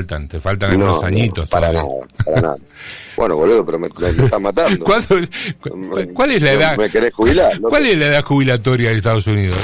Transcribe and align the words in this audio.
faltan, 0.00 0.28
te 0.28 0.40
faltan 0.40 0.76
unos 0.76 1.02
añitos. 1.02 1.48
para 1.48 1.72
nada, 1.72 1.88
para 2.24 2.40
nada. 2.40 2.56
Bueno, 3.16 3.36
boludo, 3.36 3.66
pero 3.66 3.78
me, 3.78 3.88
me, 3.88 4.24
estás 4.24 4.40
matando. 4.40 4.84
¿Cuál 6.14 6.30
es 6.30 6.42
la 6.42 6.52
edad? 6.52 6.76
¿Me 6.76 6.88
querés 6.88 7.12
jubilar? 7.12 7.60
¿Cuál 7.60 7.86
es 7.86 7.98
la 7.98 8.06
edad 8.06 8.24
jubilatoria 8.24 8.90
de 8.90 8.96
Estados 8.96 9.26
Unidos? 9.26 9.56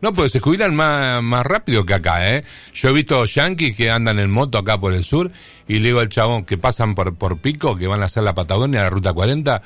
no, 0.00 0.12
pues 0.12 0.32
se 0.32 0.40
jubilan 0.40 0.74
más, 0.74 1.22
más 1.22 1.44
rápido 1.44 1.84
que 1.84 1.94
acá, 1.94 2.34
¿eh? 2.34 2.44
Yo 2.72 2.88
he 2.88 2.92
visto 2.92 3.24
yanquis 3.24 3.76
que 3.76 3.90
andan 3.90 4.18
en 4.18 4.30
moto 4.30 4.58
acá 4.58 4.78
por 4.80 4.94
el 4.94 5.04
sur 5.04 5.30
y 5.66 5.80
le 5.80 5.88
digo 5.88 6.00
al 6.00 6.08
chabón 6.08 6.44
que 6.44 6.56
pasan 6.56 6.94
por, 6.94 7.14
por 7.16 7.38
Pico, 7.38 7.76
que 7.76 7.86
van 7.86 8.00
a 8.00 8.06
hacer 8.06 8.22
la 8.22 8.34
Patagonia, 8.34 8.82
la 8.82 8.90
Ruta 8.90 9.12
40, 9.12 9.60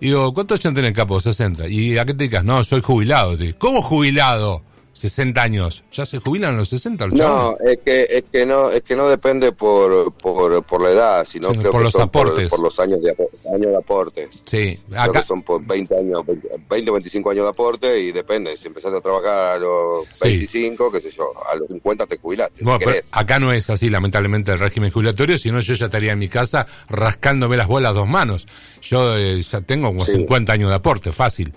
y 0.00 0.06
digo, 0.08 0.34
¿cuántos 0.34 0.62
años 0.64 0.74
tenés 0.74 0.92
capo? 0.92 1.18
60. 1.18 1.68
¿Y 1.68 1.96
a 1.96 2.04
qué 2.04 2.12
te 2.12 2.24
digas? 2.24 2.44
No, 2.44 2.62
soy 2.62 2.82
jubilado. 2.82 3.38
¿Cómo 3.56 3.80
jubilado? 3.80 4.62
60 4.96 5.42
años. 5.42 5.84
¿Ya 5.92 6.06
se 6.06 6.18
jubilan 6.18 6.54
a 6.54 6.58
los 6.58 6.70
60 6.70 7.08
No, 7.08 7.56
es 7.58 7.78
que, 7.84 8.06
es 8.08 8.24
que 8.32 8.46
no, 8.46 8.70
es 8.70 8.82
que 8.82 8.96
no 8.96 9.08
depende 9.08 9.52
por, 9.52 10.12
por, 10.14 10.62
por 10.64 10.80
la 10.80 10.90
edad, 10.90 11.26
sino 11.26 11.52
que 11.52 11.68
por 11.68 11.82
los 11.82 11.94
aportes. 11.96 12.48
Por, 12.48 12.60
los 12.60 12.78
años 12.80 13.02
de, 13.02 13.10
años 13.10 13.66
de 13.66 13.76
aporte. 13.76 14.28
Sí, 14.44 14.78
acá... 14.96 15.22
son 15.22 15.42
por 15.42 15.64
20 15.64 15.96
años, 15.98 16.22
20 16.68 16.90
o 16.90 16.94
25 16.94 17.30
años 17.30 17.44
de 17.44 17.50
aporte 17.50 18.00
y 18.00 18.12
depende, 18.12 18.56
si 18.56 18.68
empezaste 18.68 18.96
a 18.96 19.00
trabajar 19.02 19.56
a 19.56 19.58
los 19.58 20.06
25, 20.20 20.90
qué 20.90 21.00
sé 21.00 21.10
yo, 21.10 21.30
a 21.46 21.56
los 21.56 21.68
50 21.68 22.06
te 22.06 22.16
jubilaste. 22.16 22.64
acá 23.10 23.38
no 23.38 23.52
es 23.52 23.68
así, 23.68 23.90
lamentablemente, 23.90 24.52
el 24.52 24.58
régimen 24.58 24.90
jubilatorio, 24.90 25.36
si 25.36 25.50
no 25.50 25.60
yo 25.60 25.74
ya 25.74 25.86
estaría 25.86 26.12
en 26.12 26.18
mi 26.18 26.28
casa 26.28 26.66
rascándome 26.88 27.56
las 27.56 27.66
bolas 27.66 27.94
dos 27.94 28.08
manos. 28.08 28.46
Yo 28.80 29.16
eh, 29.16 29.42
ya 29.42 29.60
tengo 29.60 29.88
como 29.88 30.06
50 30.06 30.52
años 30.52 30.70
de 30.70 30.76
aporte, 30.76 31.12
fácil. 31.12 31.52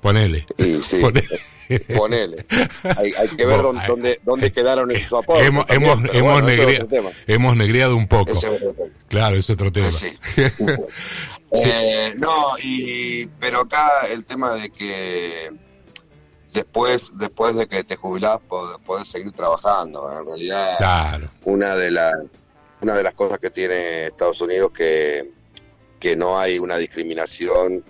Ponele. 0.00 0.46
sí. 0.56 0.96
Ponele. 1.00 1.40
Ponele. 1.96 2.46
Hay, 2.96 3.12
hay 3.12 3.28
que 3.28 3.44
ver 3.44 3.60
dónde, 3.62 4.20
dónde, 4.24 4.52
quedaron 4.52 4.90
esos 4.90 5.22
aportes. 5.22 5.46
Hemos, 5.46 5.66
hemos, 5.68 5.98
hemos, 7.26 7.56
negriado 7.56 7.96
un 7.96 8.08
poco. 8.08 8.32
claro, 9.08 9.36
es 9.36 9.48
otro 9.50 9.70
tema. 9.72 9.88
Eh, 11.50 12.12
no, 12.18 12.58
y, 12.62 13.26
pero 13.40 13.60
acá 13.60 14.06
el 14.10 14.26
tema 14.26 14.52
de 14.52 14.68
que 14.68 15.50
después 16.52 17.10
después 17.14 17.56
de 17.56 17.66
que 17.66 17.84
te 17.84 17.96
jubilás 17.96 18.38
podés, 18.46 19.08
seguir 19.08 19.32
trabajando. 19.32 20.12
En 20.12 20.26
realidad, 20.26 20.76
claro. 20.76 21.30
una 21.46 21.74
de 21.74 21.90
las 21.90 22.16
una 22.82 22.94
de 22.94 23.02
las 23.02 23.14
cosas 23.14 23.38
que 23.38 23.48
tiene 23.48 24.08
Estados 24.08 24.38
Unidos 24.42 24.72
que 24.72 25.30
que 25.98 26.14
no 26.14 26.38
hay 26.38 26.58
una 26.58 26.76
discriminación 26.76 27.82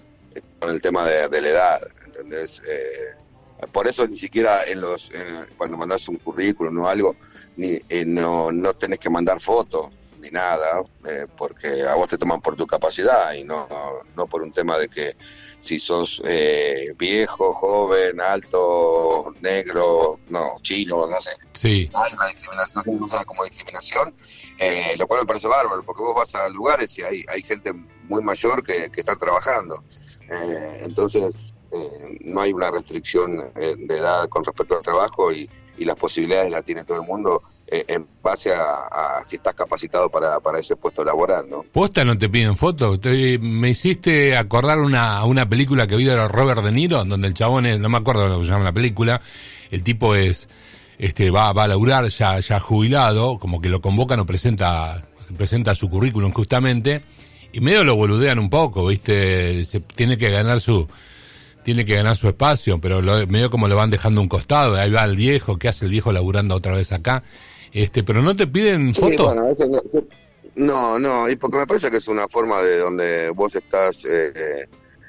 con 0.60 0.70
el 0.70 0.80
tema 0.80 1.04
de, 1.04 1.28
de 1.28 1.40
la 1.40 1.48
edad, 1.48 1.80
¿entendés? 2.28 2.62
Eh, 2.68 3.66
por 3.72 3.88
eso 3.88 4.06
ni 4.06 4.16
siquiera 4.16 4.64
en 4.64 4.80
los 4.80 5.10
cuando 5.56 5.76
mandas 5.76 6.08
un 6.08 6.16
currículum 6.16 6.78
o 6.78 6.88
algo, 6.88 7.16
ni, 7.58 7.80
eh, 7.88 8.04
no, 8.06 8.50
no 8.52 8.74
tenés 8.74 9.00
que 9.00 9.10
mandar 9.10 9.40
fotos 9.40 9.88
ni 10.20 10.30
nada, 10.30 10.82
eh, 11.06 11.26
porque 11.36 11.82
a 11.82 11.94
vos 11.94 12.08
te 12.08 12.18
toman 12.18 12.40
por 12.40 12.56
tu 12.56 12.66
capacidad 12.66 13.32
y 13.34 13.44
no, 13.44 13.68
no 14.16 14.26
por 14.26 14.42
un 14.42 14.52
tema 14.52 14.76
de 14.76 14.88
que 14.88 15.16
si 15.60 15.78
sos 15.78 16.20
eh, 16.24 16.92
viejo, 16.96 17.54
joven, 17.54 18.20
alto, 18.20 19.32
negro, 19.40 20.20
no, 20.28 20.54
chino, 20.62 21.06
no 21.06 21.20
sé. 21.20 21.30
Sí. 21.52 21.90
Hay 21.94 22.12
una 22.12 22.28
discriminación, 22.28 22.84
no 23.00 23.24
como 23.26 23.44
discriminación, 23.44 24.14
lo 24.96 25.06
cual 25.06 25.20
me 25.20 25.26
parece 25.26 25.46
bárbaro, 25.46 25.82
porque 25.84 26.02
vos 26.02 26.14
vas 26.14 26.34
a 26.34 26.48
lugares 26.48 26.96
y 26.98 27.02
hay, 27.02 27.24
hay 27.28 27.42
gente 27.42 27.72
muy 28.08 28.22
mayor 28.22 28.62
que, 28.62 28.90
que 28.90 29.00
está 29.00 29.16
trabajando. 29.16 29.84
entonces, 30.80 31.34
eh, 31.34 31.57
no 32.28 32.40
hay 32.40 32.52
una 32.52 32.70
restricción 32.70 33.40
eh, 33.56 33.74
de 33.76 33.96
edad 33.96 34.28
con 34.28 34.44
respecto 34.44 34.76
al 34.76 34.82
trabajo 34.82 35.32
y, 35.32 35.48
las 35.78 35.96
posibilidades 35.96 36.50
las 36.50 36.64
tiene 36.64 36.82
todo 36.82 37.00
el 37.00 37.06
mundo 37.06 37.40
eh, 37.68 37.84
en 37.86 38.04
base 38.20 38.52
a, 38.52 39.22
si 39.28 39.36
estás 39.36 39.54
capacitado 39.54 40.10
para, 40.10 40.40
para 40.40 40.58
ese 40.58 40.74
puesto 40.74 41.04
laboral, 41.04 41.48
¿no? 41.48 41.62
¿Posta 41.62 42.04
no 42.04 42.18
te 42.18 42.28
piden 42.28 42.56
fotos? 42.56 42.98
me 43.40 43.68
hiciste 43.68 44.36
acordar 44.36 44.80
una, 44.80 45.24
una 45.24 45.48
película 45.48 45.86
que 45.86 45.94
vi 45.94 46.02
de 46.02 46.26
Robert 46.26 46.62
De 46.62 46.72
Niro, 46.72 47.04
donde 47.04 47.28
el 47.28 47.34
chabón 47.34 47.64
es, 47.64 47.78
no 47.78 47.88
me 47.88 47.98
acuerdo 47.98 48.26
lo 48.26 48.38
que 48.38 48.44
se 48.46 48.50
llama 48.50 48.64
la 48.64 48.72
película, 48.72 49.20
el 49.70 49.84
tipo 49.84 50.16
es, 50.16 50.48
este, 50.98 51.30
va, 51.30 51.52
va 51.52 51.62
a 51.62 51.68
laburar 51.68 52.08
ya, 52.08 52.40
ya 52.40 52.58
jubilado, 52.58 53.38
como 53.38 53.60
que 53.60 53.68
lo 53.68 53.80
convocan 53.80 54.18
o 54.18 54.26
presenta, 54.26 55.06
presenta 55.36 55.76
su 55.76 55.88
currículum 55.88 56.32
justamente, 56.32 57.02
y 57.52 57.60
medio 57.60 57.84
lo 57.84 57.94
boludean 57.94 58.40
un 58.40 58.50
poco, 58.50 58.86
¿viste? 58.86 59.64
Se 59.64 59.78
tiene 59.78 60.18
que 60.18 60.30
ganar 60.30 60.60
su, 60.60 60.88
tiene 61.68 61.84
que 61.84 61.96
ganar 61.96 62.16
su 62.16 62.26
espacio, 62.28 62.80
pero 62.80 63.02
lo, 63.02 63.26
medio 63.26 63.50
como 63.50 63.68
lo 63.68 63.76
van 63.76 63.90
dejando 63.90 64.22
un 64.22 64.28
costado, 64.28 64.76
ahí 64.76 64.90
va 64.90 65.04
el 65.04 65.16
viejo, 65.16 65.58
¿qué 65.58 65.68
hace 65.68 65.84
el 65.84 65.90
viejo 65.90 66.12
laburando 66.12 66.54
otra 66.54 66.74
vez 66.74 66.92
acá? 66.92 67.22
Este, 67.74 68.02
pero 68.02 68.22
no 68.22 68.34
te 68.34 68.46
piden 68.46 68.94
fotos. 68.94 69.36
no, 70.54 70.98
no, 70.98 71.28
y 71.28 71.36
porque 71.36 71.58
me 71.58 71.66
parece 71.66 71.90
que 71.90 71.98
es 71.98 72.08
una 72.08 72.26
forma 72.26 72.62
de 72.62 72.78
donde 72.78 73.28
vos 73.34 73.54
estás 73.54 74.02
eh, 74.06 74.66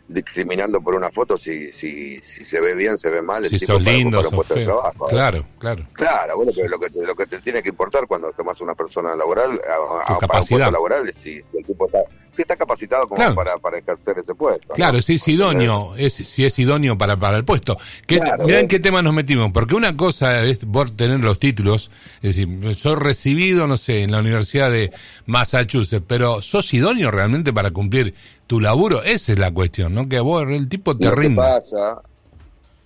discriminando 0.10 0.82
por 0.82 0.96
una 0.96 1.12
foto 1.12 1.38
si, 1.38 1.72
si, 1.72 2.20
si 2.22 2.44
se 2.44 2.60
ve 2.60 2.74
bien, 2.74 2.98
se 2.98 3.10
ve 3.10 3.22
mal, 3.22 3.48
si 3.48 3.60
sos 3.60 3.82
lindo, 3.82 4.22
sos 4.24 4.48
feo. 4.48 4.82
Claro, 5.08 5.46
claro. 5.60 5.84
Claro, 5.94 6.38
bueno, 6.38 6.52
pero 6.56 6.68
lo 6.68 6.80
que, 6.80 6.90
lo 6.90 7.16
que 7.16 7.28
te 7.28 7.40
tiene 7.40 7.62
que 7.62 7.70
importar 7.70 8.08
cuando 8.08 8.32
tomas 8.34 8.60
una 8.60 8.74
persona 8.74 9.16
laboral, 9.16 9.62
a, 9.68 10.14
a, 10.14 10.20
para 10.20 10.42
un 10.42 10.48
puesto 10.48 10.72
laboral, 10.72 11.08
es 11.08 11.16
si 11.22 11.40
el 11.54 11.66
tipo 11.66 11.86
está 11.86 12.00
está 12.42 12.56
capacitado 12.56 13.08
como 13.08 13.36
para, 13.36 13.58
para 13.58 13.80
ejercer 13.80 14.18
ese 14.20 14.34
puesto. 14.36 14.74
Claro, 14.74 15.02
si 15.02 15.16
es 15.16 15.28
idóneo, 15.28 15.96
es, 15.98 16.14
si 16.14 16.46
es 16.46 16.58
idóneo 16.60 16.98
para, 16.98 17.18
para 17.18 17.38
el 17.38 17.46
puesto. 17.46 17.78
¿Qué, 18.06 18.20
mirá 18.44 18.60
en 18.60 18.68
qué 18.68 18.80
tema 18.80 19.02
nos 19.02 19.14
metimos, 19.14 19.52
porque 19.52 19.76
una 19.76 19.96
cosa 19.96 20.44
es 20.44 20.60
por 20.60 20.92
tener 20.92 21.20
los 21.20 21.40
títulos, 21.40 21.92
es 22.22 22.36
decir, 22.36 22.76
soy 22.76 22.96
recibido, 22.96 23.68
no 23.68 23.78
sé, 23.78 24.04
en 24.04 24.12
la 24.12 24.20
Universidad 24.20 24.72
de 24.72 24.92
Massachusetts, 25.26 26.04
pero 26.08 26.42
¿sos 26.42 26.74
idóneo 26.74 27.12
realmente 27.12 27.54
para 27.54 27.72
cumplir 27.72 28.14
tu 28.50 28.60
laburo? 28.60 29.04
Esa 29.04 29.34
es 29.34 29.38
la 29.38 29.54
cuestión, 29.54 29.94
¿no? 29.94 30.10
Que 30.10 30.20
vos, 30.20 30.44
el 30.50 30.68
tipo 30.68 30.98
te 30.98 31.12
rinde. 31.12 31.36
pasa 31.36 32.02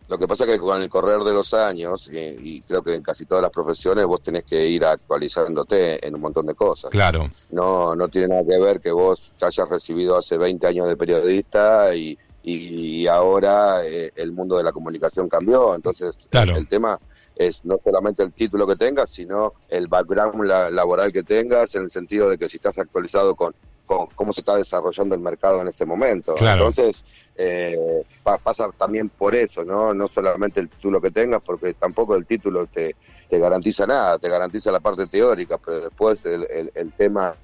lo 0.10 0.18
que 0.18 0.28
pasa 0.28 0.44
es 0.44 0.52
que 0.52 0.60
con 0.60 0.82
el 0.82 0.90
correr 0.90 1.22
de 1.22 1.32
los 1.32 1.54
años, 1.54 2.10
y, 2.12 2.62
creo 2.64 2.84
que 2.84 2.94
en 2.94 3.02
casi 3.02 3.26
todas 3.26 3.42
las 3.42 3.52
profesiones, 3.52 4.06
vos 4.06 4.22
tenés 4.22 4.44
que 4.44 4.68
ir 4.68 4.84
actualizándote 4.84 6.06
en 6.06 6.14
un 6.14 6.22
montón 6.22 6.46
de 6.46 6.54
cosas. 6.54 6.92
Claro. 6.92 7.30
No, 7.52 7.96
no 7.96 8.10
tiene 8.10 8.28
nada 8.28 8.44
que 8.44 8.60
ver 8.60 8.82
que 8.82 8.92
vos 8.92 9.32
hayas 9.42 9.70
recibido 9.70 10.18
hace 10.18 10.38
20 10.38 10.68
años 10.68 10.90
de 10.90 10.98
periodista 10.98 11.96
y, 11.96 12.18
y 12.44 13.08
ahora 13.08 13.86
eh, 13.86 14.12
el 14.18 14.34
mundo 14.34 14.58
de 14.58 14.64
la 14.64 14.74
comunicación 14.74 15.30
cambió. 15.30 15.74
Entonces, 15.74 16.16
el 16.32 16.68
tema 16.68 17.00
es 17.36 17.64
no 17.64 17.80
solamente 17.82 18.22
el 18.22 18.34
título 18.34 18.68
que 18.68 18.76
tengas, 18.76 19.10
sino 19.10 19.54
el 19.70 19.88
background 19.88 20.44
laboral 20.72 21.14
que 21.14 21.24
tengas, 21.24 21.74
en 21.76 21.84
el 21.84 21.90
sentido 21.90 22.30
de 22.30 22.38
que 22.38 22.50
si 22.50 22.58
estás 22.58 22.78
actualizado 22.78 23.36
con 23.36 23.56
cómo 23.86 24.34
se 24.34 24.42
está 24.42 24.56
desarrollando 24.58 25.16
el 25.16 25.22
mercado 25.22 25.62
en 25.62 25.68
este 25.68 25.86
momento. 25.86 26.36
Entonces, 26.38 27.04
eh, 27.36 28.04
pasa 28.44 28.70
también 28.78 29.10
por 29.10 29.36
eso, 29.36 29.64
¿no? 29.64 29.94
No 29.94 30.08
solamente 30.08 30.60
el 30.60 30.70
título 30.70 31.02
que 31.02 31.12
tengas, 31.12 31.42
porque 31.42 31.74
tampoco 31.74 32.16
el 32.16 32.26
título 32.26 32.66
te, 32.68 32.96
te 33.30 33.40
garantiza 33.40 33.86
nada, 33.86 34.18
te 34.20 34.30
garantiza 34.30 34.72
la 34.72 34.80
parte 34.80 35.08
teórica, 35.08 35.58
pero 35.58 35.82
después 35.82 36.24
el, 36.26 36.48
el, 36.50 36.72
el 36.74 36.92
tema 36.94 37.36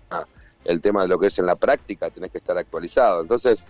el 0.66 0.82
tema 0.82 1.04
de 1.04 1.08
lo 1.08 1.20
que 1.20 1.28
es 1.28 1.40
en 1.40 1.46
la 1.46 1.56
práctica 1.56 2.10
tenés 2.10 2.32
que 2.32 2.38
estar 2.40 2.58
actualizado. 2.58 3.22
Entonces, 3.22 3.64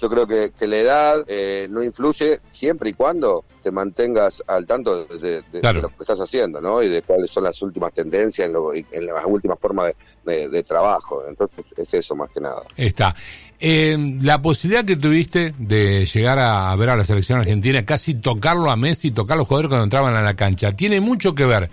yo 0.00 0.08
creo 0.08 0.26
que, 0.26 0.52
que 0.58 0.66
la 0.66 0.76
edad 0.78 1.24
eh, 1.26 1.66
no 1.70 1.82
influye 1.82 2.40
siempre 2.50 2.90
y 2.90 2.92
cuando 2.94 3.44
te 3.62 3.70
mantengas 3.70 4.42
al 4.46 4.66
tanto 4.66 5.04
de, 5.04 5.42
lo 5.52 5.88
que 5.88 5.94
estás 6.00 6.18
haciendo, 6.18 6.60
¿no? 6.60 6.82
Y 6.82 6.88
de 6.88 7.02
cuáles 7.02 7.30
son 7.30 7.44
las 7.44 7.60
últimas 7.60 7.92
tendencias 7.92 8.46
en, 8.46 8.54
lo, 8.54 8.72
en 8.74 9.06
las 9.06 9.24
últimas 9.26 9.58
formas 9.58 9.92
de, 10.24 10.62
trabajo. 10.62 11.24
Entonces, 11.28 11.66
es 11.76 11.94
eso 11.94 12.14
más 12.14 12.30
que 12.30 12.40
nada. 12.40 12.62
Está. 12.76 13.14
Eh, 13.58 13.96
la 14.22 14.40
posibilidad 14.40 14.84
que 14.84 14.96
tuviste 14.96 15.52
de 15.58 16.06
llegar 16.06 16.38
a, 16.38 16.74
ver 16.76 16.90
a 16.90 16.96
la 16.96 17.04
selección 17.04 17.40
argentina, 17.40 17.84
casi 17.84 18.14
tocarlo 18.14 18.70
a 18.70 18.76
Messi, 18.76 19.10
tocar 19.10 19.34
a 19.34 19.38
los 19.38 19.48
jugadores 19.48 19.68
cuando 19.68 19.84
entraban 19.84 20.14
a 20.14 20.22
la 20.22 20.34
cancha, 20.34 20.72
tiene 20.72 21.00
mucho 21.00 21.34
que 21.34 21.44
ver 21.44 21.70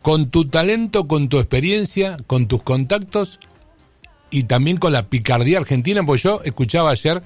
con 0.00 0.30
tu 0.30 0.48
talento, 0.48 1.06
con 1.06 1.28
tu 1.28 1.38
experiencia, 1.38 2.16
con 2.26 2.48
tus 2.48 2.62
contactos 2.62 3.38
y 4.30 4.44
también 4.44 4.78
con 4.78 4.92
la 4.92 5.04
picardía 5.04 5.58
argentina, 5.58 6.04
pues 6.04 6.22
yo 6.22 6.40
escuchaba 6.42 6.90
ayer 6.90 7.22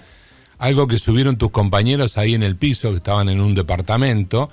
algo 0.58 0.86
que 0.86 0.98
subieron 0.98 1.36
tus 1.36 1.50
compañeros 1.50 2.18
ahí 2.18 2.34
en 2.34 2.42
el 2.42 2.56
piso, 2.56 2.90
que 2.90 2.98
estaban 2.98 3.28
en 3.28 3.40
un 3.40 3.54
departamento, 3.54 4.50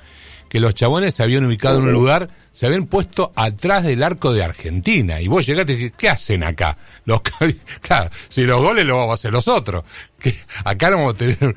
que 0.50 0.60
los 0.60 0.76
chabones 0.76 1.16
se 1.16 1.24
habían 1.24 1.46
ubicado 1.46 1.80
en 1.80 1.86
un 1.86 1.94
lugar, 1.94 2.30
se 2.52 2.68
habían 2.68 2.86
puesto 2.86 3.32
atrás 3.36 3.84
del 3.84 4.04
arco 4.04 4.32
de 4.34 4.44
Argentina. 4.44 5.20
Y 5.20 5.28
vos 5.28 5.46
llegaste 5.46 5.74
y 5.74 5.76
dijiste, 5.76 5.98
¿qué 5.98 6.10
hacen 6.10 6.44
acá? 6.44 6.78
Los, 7.06 7.22
claro, 7.82 8.12
si 8.30 8.44
los 8.44 8.62
goles 8.62 8.86
los 8.86 8.98
vamos 8.98 9.12
a 9.12 9.14
hacer 9.16 9.32
los 9.32 9.48
otros. 9.48 9.84
Que 10.20 10.36
acá 10.64 10.92
no 10.92 10.98
vamos 10.98 11.16
a 11.16 11.18
tener 11.18 11.56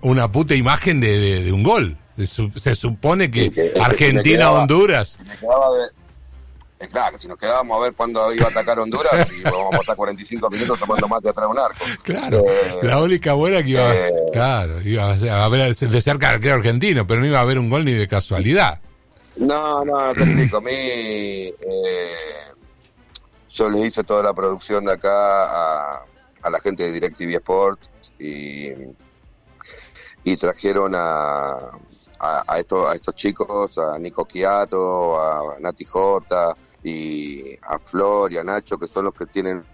una 0.00 0.32
puta 0.32 0.54
imagen 0.54 1.00
de, 1.00 1.50
un 1.52 1.62
gol. 1.62 1.98
Se, 2.16 2.74
supone 2.74 3.30
que 3.30 3.72
Argentina-Honduras 3.80 5.18
claro, 6.88 7.18
si 7.18 7.28
nos 7.28 7.38
quedábamos 7.38 7.76
a 7.76 7.80
ver 7.80 7.92
cuándo 7.92 8.32
iba 8.32 8.46
a 8.46 8.50
atacar 8.50 8.78
Honduras, 8.78 9.30
y 9.32 9.42
vamos 9.44 9.74
a 9.74 9.78
estar 9.78 9.96
45 9.96 10.50
minutos 10.50 10.78
tomando 10.78 11.08
mate 11.08 11.28
atrás 11.28 11.46
de 11.46 11.52
un 11.52 11.58
arco. 11.58 11.84
Claro, 12.02 12.44
eh, 12.48 12.78
la 12.82 13.02
única 13.02 13.34
buena 13.34 13.62
que 13.62 13.70
iba, 13.70 13.94
eh, 13.94 14.10
claro, 14.32 14.80
iba 14.80 15.10
a 15.12 15.48
ver 15.48 15.74
de 15.74 16.00
cerca 16.00 16.30
al 16.30 16.48
argentino, 16.48 17.06
pero 17.06 17.20
no 17.20 17.26
iba 17.26 17.38
a 17.38 17.42
haber 17.42 17.58
un 17.58 17.68
gol 17.68 17.84
ni 17.84 17.92
de 17.92 18.08
casualidad. 18.08 18.80
No, 19.36 19.84
no, 19.84 20.14
te 20.14 20.22
explico, 20.22 20.56
a 20.58 20.60
mí, 20.60 20.72
eh, 20.72 21.54
yo 23.50 23.68
le 23.68 23.86
hice 23.86 24.02
toda 24.04 24.22
la 24.22 24.32
producción 24.32 24.84
de 24.84 24.92
acá 24.92 25.44
a, 25.44 26.04
a 26.42 26.50
la 26.50 26.60
gente 26.60 26.84
de 26.84 26.92
DirecTV 26.92 27.34
Sports 27.36 27.90
y, 28.18 28.70
y 30.24 30.36
trajeron 30.36 30.94
a, 30.94 31.56
a, 32.18 32.58
estos, 32.58 32.90
a 32.90 32.94
estos 32.94 33.14
chicos, 33.14 33.78
a 33.78 33.98
Nico 33.98 34.24
Quiato, 34.24 35.20
a 35.20 35.58
Nati 35.60 35.84
Jota 35.84 36.56
y 36.82 37.54
a 37.62 37.78
Flor 37.78 38.32
y 38.32 38.38
a 38.38 38.44
Nacho, 38.44 38.78
que 38.78 38.86
son 38.86 39.04
los 39.06 39.14
que 39.14 39.26
tienen, 39.26 39.64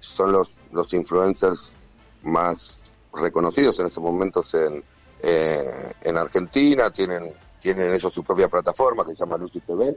son 0.00 0.32
los, 0.32 0.48
los 0.72 0.92
influencers 0.94 1.76
más 2.22 2.80
reconocidos 3.12 3.78
en 3.80 3.86
estos 3.86 4.02
momentos 4.02 4.52
en, 4.54 4.82
eh, 5.22 5.92
en 6.02 6.16
Argentina, 6.18 6.90
tienen, 6.90 7.32
tienen 7.60 7.94
ellos 7.94 8.12
su 8.12 8.22
propia 8.22 8.48
plataforma 8.48 9.04
que 9.04 9.12
se 9.12 9.18
llama 9.18 9.36
Lucy 9.36 9.60
TV. 9.60 9.96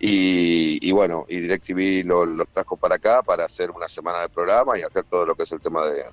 Y, 0.00 0.90
bueno, 0.90 1.24
y 1.28 1.38
DirecTV 1.40 2.04
los 2.04 2.28
lo 2.28 2.44
trajo 2.46 2.76
para 2.76 2.96
acá 2.96 3.22
para 3.22 3.44
hacer 3.44 3.70
una 3.70 3.88
semana 3.88 4.22
de 4.22 4.28
programa 4.28 4.76
y 4.76 4.82
hacer 4.82 5.04
todo 5.04 5.24
lo 5.24 5.36
que 5.36 5.44
es 5.44 5.52
el 5.52 5.60
tema 5.60 5.86
de, 5.86 6.04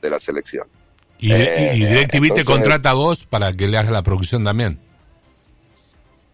de 0.00 0.10
la 0.10 0.20
selección. 0.20 0.68
Y, 1.18 1.32
eh, 1.32 1.72
DirecTV 1.74 2.34
te 2.34 2.44
contrata 2.44 2.90
a 2.90 2.94
vos 2.94 3.24
para 3.24 3.52
que 3.52 3.66
le 3.66 3.76
hagas 3.78 3.90
la 3.90 4.02
producción 4.02 4.44
también. 4.44 4.78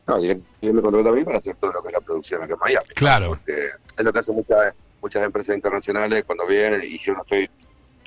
No, 0.08 0.18
DirecTV 0.18 0.72
me 0.72 0.82
contrata 0.82 1.10
a 1.10 1.12
mí 1.12 1.22
para 1.22 1.38
hacer 1.38 1.54
todo 1.56 1.72
lo 1.72 1.82
que 1.82 1.88
es 1.88 1.94
la 1.94 2.00
producción 2.00 2.42
aquí 2.42 2.52
en 2.52 2.58
Miami. 2.58 2.88
Claro. 2.94 3.28
Porque 3.28 3.68
es 3.96 4.04
lo 4.04 4.12
que 4.12 4.18
hacen 4.18 4.34
muchas, 4.34 4.74
muchas 5.02 5.22
empresas 5.22 5.54
internacionales 5.54 6.24
cuando 6.26 6.46
vienen 6.46 6.80
y 6.82 6.98
yo 6.98 7.14
no 7.14 7.22
estoy 7.22 7.48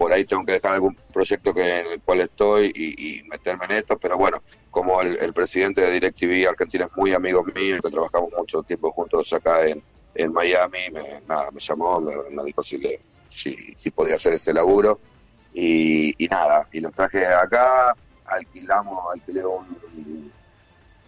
por 0.01 0.11
ahí 0.11 0.25
tengo 0.25 0.43
que 0.43 0.53
dejar 0.53 0.73
algún 0.73 0.95
proyecto 1.13 1.53
que 1.53 1.61
en 1.61 1.91
el 1.91 2.01
cual 2.01 2.21
estoy 2.21 2.71
y, 2.73 3.21
meterme 3.29 3.65
en 3.65 3.71
esto, 3.73 3.99
pero 3.99 4.17
bueno, 4.17 4.41
como 4.71 4.99
el, 4.99 5.31
presidente 5.31 5.81
de 5.81 5.91
DirecTV 5.91 6.49
Argentina 6.49 6.85
es 6.85 6.97
muy 6.97 7.13
amigo 7.13 7.43
mío, 7.43 7.77
que 7.83 7.91
trabajamos 7.91 8.31
mucho 8.35 8.63
tiempo 8.63 8.91
juntos 8.93 9.31
acá 9.31 9.67
en, 9.67 9.83
en 10.15 10.33
Miami, 10.33 10.89
me, 10.91 11.21
nada, 11.27 11.51
me 11.51 11.59
llamó, 11.59 12.01
me, 12.01 12.43
dijo 12.43 12.63
si, 12.63 12.79
le, 12.79 12.99
si, 13.29 13.75
si 13.77 13.91
podía 13.91 14.15
hacer 14.15 14.33
ese 14.33 14.51
laburo 14.51 14.99
y, 15.53 16.15
nada, 16.31 16.67
y 16.71 16.79
los 16.79 16.93
traje 16.93 17.23
acá, 17.23 17.93
alquilamos, 18.25 18.97
alquilé 19.13 19.45
un, 19.45 20.31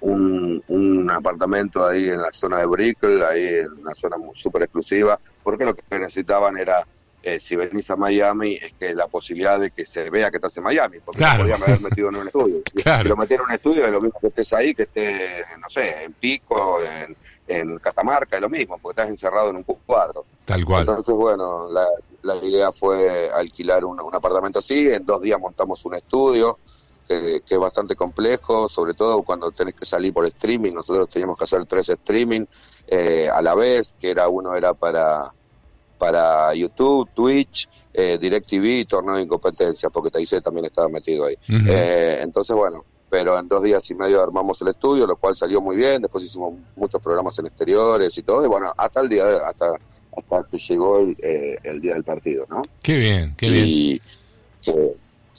un, 0.03 0.63
un, 0.67 1.09
apartamento 1.09 1.85
ahí 1.85 2.09
en 2.09 2.21
la 2.21 2.31
zona 2.31 2.59
de 2.59 2.65
Brickell, 2.65 3.23
ahí 3.23 3.45
en 3.45 3.71
una 3.71 3.93
zona 3.95 4.17
súper 4.35 4.63
exclusiva, 4.63 5.19
porque 5.43 5.65
lo 5.65 5.75
que 5.75 5.83
necesitaban 5.99 6.57
era, 6.57 6.85
eh, 7.21 7.39
si 7.39 7.55
venís 7.55 7.89
a 7.89 7.95
Miami, 7.95 8.55
es 8.55 8.73
que 8.73 8.93
la 8.93 9.07
posibilidad 9.07 9.59
de 9.59 9.71
que 9.71 9.85
se 9.85 10.09
vea 10.09 10.29
que 10.29 10.37
estás 10.37 10.55
en 10.57 10.63
Miami, 10.63 10.97
porque 11.03 11.19
claro. 11.19 11.43
podían 11.43 11.63
haber 11.63 11.81
metido 11.81 12.09
en 12.09 12.15
un 12.17 12.27
estudio. 12.27 12.61
Claro. 12.83 13.03
Si 13.03 13.09
lo 13.09 13.17
metieron 13.17 13.45
en 13.45 13.49
un 13.49 13.55
estudio, 13.55 13.85
es 13.85 13.91
lo 13.91 14.01
mismo 14.01 14.19
que 14.19 14.27
estés 14.27 14.53
ahí, 14.53 14.73
que 14.73 14.83
estés, 14.83 15.45
no 15.59 15.69
sé, 15.69 16.03
en 16.03 16.13
Pico, 16.13 16.79
en, 16.81 17.15
en 17.47 17.77
Catamarca, 17.77 18.35
es 18.35 18.41
lo 18.41 18.49
mismo, 18.49 18.77
porque 18.81 19.01
estás 19.01 19.09
encerrado 19.09 19.51
en 19.51 19.57
un 19.57 19.63
cuarto. 19.63 20.25
Tal 20.45 20.65
cual. 20.65 20.81
Entonces, 20.81 21.15
bueno, 21.15 21.69
la, 21.71 21.87
la 22.23 22.35
idea 22.37 22.71
fue 22.71 23.29
alquilar 23.29 23.85
un, 23.85 23.99
apartamento 24.13 24.59
así, 24.59 24.89
en 24.89 25.05
dos 25.05 25.21
días 25.21 25.39
montamos 25.39 25.83
un 25.85 25.95
estudio, 25.95 26.57
que, 27.07 27.41
es 27.47 27.59
bastante 27.59 27.95
complejo, 27.95 28.69
sobre 28.69 28.93
todo 28.93 29.23
cuando 29.23 29.51
tenés 29.51 29.75
que 29.75 29.85
salir 29.85 30.13
por 30.13 30.25
streaming, 30.25 30.73
nosotros 30.73 31.09
teníamos 31.09 31.37
que 31.37 31.43
hacer 31.45 31.65
tres 31.65 31.89
streaming 31.89 32.45
eh, 32.87 33.29
a 33.31 33.41
la 33.41 33.55
vez, 33.55 33.93
que 33.99 34.11
era 34.11 34.27
uno 34.27 34.55
era 34.55 34.73
para 34.73 35.31
para 35.97 36.53
YouTube, 36.53 37.09
Twitch, 37.13 37.69
eh, 37.93 38.17
DirecTV 38.19 38.65
y 38.81 38.85
Torneo 38.85 39.15
de 39.15 39.21
Incompetencia, 39.21 39.89
porque 39.89 40.11
Taise 40.11 40.41
también 40.41 40.65
estaba 40.65 40.89
metido 40.89 41.25
ahí. 41.25 41.35
eh, 41.47 42.19
entonces, 42.21 42.53
bueno, 42.53 42.83
pero 43.09 43.39
en 43.39 43.47
dos 43.47 43.63
días 43.63 43.89
y 43.89 43.95
medio 43.95 44.21
armamos 44.21 44.61
el 44.61 44.69
estudio, 44.69 45.07
lo 45.07 45.15
cual 45.15 45.37
salió 45.37 45.61
muy 45.61 45.77
bien, 45.77 46.01
después 46.01 46.25
hicimos 46.25 46.55
muchos 46.75 47.01
programas 47.01 47.39
en 47.39 47.45
exteriores 47.45 48.17
y 48.17 48.23
todo, 48.23 48.43
y 48.43 48.47
bueno, 48.47 48.73
hasta 48.75 48.99
el 48.99 49.07
día, 49.07 49.25
de, 49.25 49.37
hasta 49.37 49.75
hasta 50.15 50.43
que 50.51 50.57
llegó 50.57 50.99
eh, 51.19 51.57
el, 51.63 51.81
día 51.81 51.93
del 51.93 52.03
partido, 52.03 52.45
¿no? 52.49 52.61
Qué 52.81 52.97
bien, 52.97 53.33
qué 53.37 53.49
bien. 53.49 53.65
Y 53.67 54.01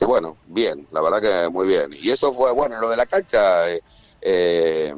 que, 0.04 0.10
bueno, 0.10 0.36
bien, 0.46 0.86
la 0.90 1.00
verdad 1.00 1.20
que 1.20 1.48
muy 1.48 1.66
bien. 1.66 1.90
Y 1.92 2.10
eso 2.10 2.32
fue, 2.32 2.52
bueno, 2.52 2.80
lo 2.80 2.90
de 2.90 2.96
la 2.96 3.06
cancha 3.06 3.70
eh, 3.70 3.80
eh, 4.20 4.94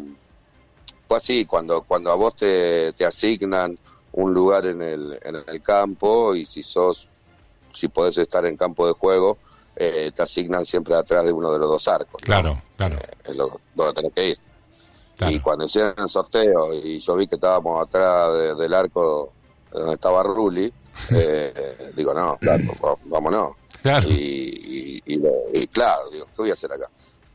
fue 1.06 1.16
así, 1.18 1.44
cuando, 1.44 1.82
cuando 1.82 2.10
a 2.10 2.14
vos 2.14 2.36
te, 2.36 2.92
te 2.92 3.04
asignan 3.04 3.78
un 4.12 4.34
lugar 4.34 4.66
en 4.66 4.82
el, 4.82 5.18
en 5.22 5.36
el 5.46 5.62
campo 5.62 6.34
y 6.34 6.46
si 6.46 6.62
sos, 6.62 7.08
si 7.72 7.88
podés 7.88 8.18
estar 8.18 8.44
en 8.46 8.56
campo 8.56 8.86
de 8.86 8.92
juego, 8.92 9.38
te 9.74 10.22
asignan 10.22 10.64
siempre 10.64 10.94
atrás 10.94 11.22
de 11.24 11.32
uno 11.32 11.52
de 11.52 11.58
los 11.58 11.68
dos 11.68 11.86
arcos. 11.86 12.22
Claro, 12.22 12.62
claro. 12.78 12.96
es 13.22 13.36
lo, 13.36 13.60
donde 13.74 13.92
tenés 13.92 14.12
que 14.14 14.28
ir. 14.30 14.38
Y 15.28 15.40
cuando 15.40 15.66
hicieron 15.66 15.94
el 15.98 16.08
sorteo 16.08 16.74
y 16.74 17.00
yo 17.00 17.16
vi 17.16 17.26
que 17.26 17.36
estábamos 17.36 17.86
atrás 17.86 18.58
del 18.58 18.72
arco 18.72 19.32
donde 19.70 19.94
estaba 19.94 20.22
Rulli, 20.22 20.72
eh, 21.10 21.92
digo, 21.94 22.14
no, 22.14 22.36
claro, 22.38 22.64
vámonos. 23.04 23.52
Claro. 23.82 24.08
Y, 24.08 24.65
y, 25.06 25.66
claro, 25.68 26.10
digo, 26.10 26.26
¿qué 26.26 26.32
voy 26.36 26.50
a 26.50 26.54
hacer 26.54 26.72
acá? 26.72 26.88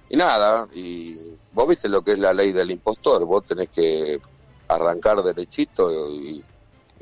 Y 0.09 0.18
nada, 0.18 0.68
y 0.73 1.18
vos 1.53 1.69
viste 1.69 1.88
lo 1.88 2.01
que 2.01 2.13
es 2.13 2.19
la 2.19 2.33
ley 2.33 2.51
del 2.51 2.71
impostor, 2.71 3.23
vos 3.25 3.45
tenés 3.45 3.69
que 3.69 4.19
arrancar 4.68 5.23
derechito 5.23 6.09
y, 6.09 6.44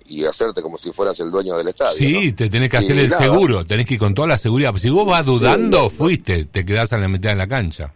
y 0.06 0.26
hacerte 0.26 0.62
como 0.62 0.78
si 0.78 0.92
fueras 0.92 1.20
el 1.20 1.32
dueño 1.32 1.58
del 1.58 1.70
estadio. 1.70 1.94
Sí, 1.94 2.34
te 2.34 2.50
tenés 2.50 2.70
que 2.70 2.78
hacer 2.78 2.98
el 2.98 3.12
seguro, 3.12 3.66
tenés 3.66 3.88
que 3.88 3.96
ir 3.96 4.00
con 4.00 4.14
toda 4.14 4.28
la 4.28 4.38
seguridad. 4.38 4.74
Si 4.76 4.90
vos 4.90 5.08
vas 5.08 5.26
dudando, 5.26 5.90
fuiste, 5.90 6.46
te 6.46 6.64
quedás 6.64 6.94
a 6.94 6.98
la 6.98 7.08
mitad 7.08 7.32
de 7.32 7.36
la 7.36 7.48
cancha. 7.48 7.94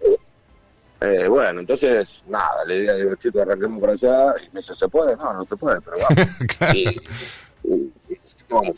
Eh, 1.01 1.27
bueno, 1.27 1.59
entonces, 1.59 2.23
nada, 2.27 2.63
le 2.65 2.79
dije 2.79 2.91
a 2.91 3.15
chico, 3.17 3.41
arranquemos 3.41 3.79
por 3.79 3.89
allá, 3.89 4.33
y 4.41 4.53
me 4.53 4.61
dice, 4.61 4.73
¿se 4.73 4.87
puede? 4.87 5.17
No, 5.17 5.33
no 5.33 5.43
se 5.43 5.57
puede, 5.57 5.79
pero 5.81 5.97
vamos. 8.49 8.75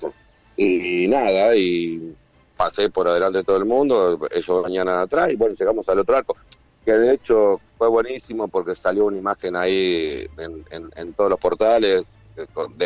y, 0.58 1.04
y, 1.04 1.08
nada, 1.08 1.56
y 1.56 2.16
pasé 2.56 2.90
por 2.90 3.08
adelante 3.08 3.40
de 3.40 3.44
todo 3.44 3.58
el 3.58 3.66
mundo, 3.66 4.20
ellos 4.32 4.64
mañana 4.64 5.02
atrás, 5.02 5.32
y 5.32 5.36
bueno, 5.36 5.56
llegamos 5.58 5.88
al 5.90 6.00
otro 6.00 6.18
arco, 6.18 6.36
que 6.84 6.92
de 6.92 7.14
hecho 7.14 7.60
fue 7.78 7.88
buenísimo 7.90 8.48
porque 8.48 8.76
salió 8.76 9.06
una 9.06 9.18
imagen 9.18 9.56
ahí 9.56 10.28
en, 10.38 10.92
en, 10.96 11.14
todos 11.14 11.30
los 11.30 11.40
portales, 11.40 12.04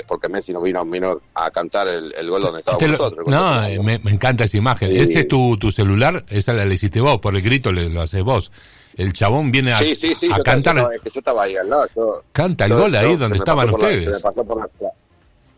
porque 0.07 0.29
Messi 0.29 0.53
nos 0.53 0.63
vino, 0.63 0.83
vino 0.85 1.21
a 1.33 1.49
cantar 1.51 1.87
el, 1.87 2.29
gol 2.29 2.41
donde 2.41 2.59
estábamos 2.59 2.89
nosotros. 2.89 3.27
No, 3.27 3.83
me, 3.83 3.95
encanta 4.05 4.43
esa 4.43 4.57
imagen. 4.57 4.95
Ese 4.95 5.21
es 5.21 5.27
tu, 5.27 5.57
tu 5.57 5.71
celular, 5.71 6.23
esa 6.29 6.53
la 6.53 6.65
hiciste 6.65 7.01
vos, 7.01 7.19
por 7.19 7.35
el 7.35 7.41
grito 7.41 7.71
le, 7.71 7.89
lo 7.89 8.01
haces 8.01 8.23
vos 8.23 8.51
el 8.99 9.13
chabón 9.13 9.49
viene 9.49 9.71
a, 9.71 9.77
sí, 9.77 9.95
sí, 9.95 10.13
sí, 10.13 10.29
a 10.31 10.43
cantar. 10.43 10.75
yo 10.75 10.89
estaba 11.13 11.43
ahí 11.43 11.55
al 11.55 11.69
lado. 11.69 11.87
Canta 12.33 12.65
el 12.65 12.73
gol 12.73 12.93
ahí 12.95 13.15
donde 13.15 13.37
estaban 13.37 13.69
ustedes. 13.69 14.21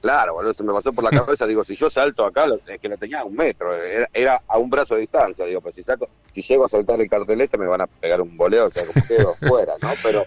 Claro, 0.02 0.34
boludo, 0.34 0.54
se 0.54 0.64
me 0.64 0.74
pasó 0.74 0.92
por 0.92 1.04
la 1.04 1.10
cabeza. 1.20 1.46
digo, 1.46 1.64
si 1.64 1.76
yo 1.76 1.90
salto 1.90 2.26
acá, 2.26 2.46
es 2.68 2.80
que 2.80 2.90
lo 2.90 2.98
tenía 2.98 3.22
a 3.22 3.26
un 3.26 3.36
metro. 3.36 3.74
Era, 4.14 4.42
a 4.48 4.58
un 4.58 4.70
brazo 4.70 4.96
de 4.96 5.02
distancia. 5.02 5.46
Digo, 5.46 5.62
pues 5.62 5.76
si 5.76 5.84
saco, 5.84 6.10
si 6.34 6.42
llego 6.42 6.66
a 6.66 6.70
saltar 6.70 7.00
el 7.00 7.10
cartel 7.10 7.42
este, 7.42 7.58
me 7.58 7.68
van 7.68 7.82
a 7.82 7.88
pegar 7.88 8.22
un 8.22 8.36
boleo, 8.36 8.68
o 8.68 8.72
sea, 8.72 8.84
como 8.86 9.06
quedo 9.08 9.34
fuera, 9.48 9.74
¿no? 9.82 9.90
Pero, 10.04 10.26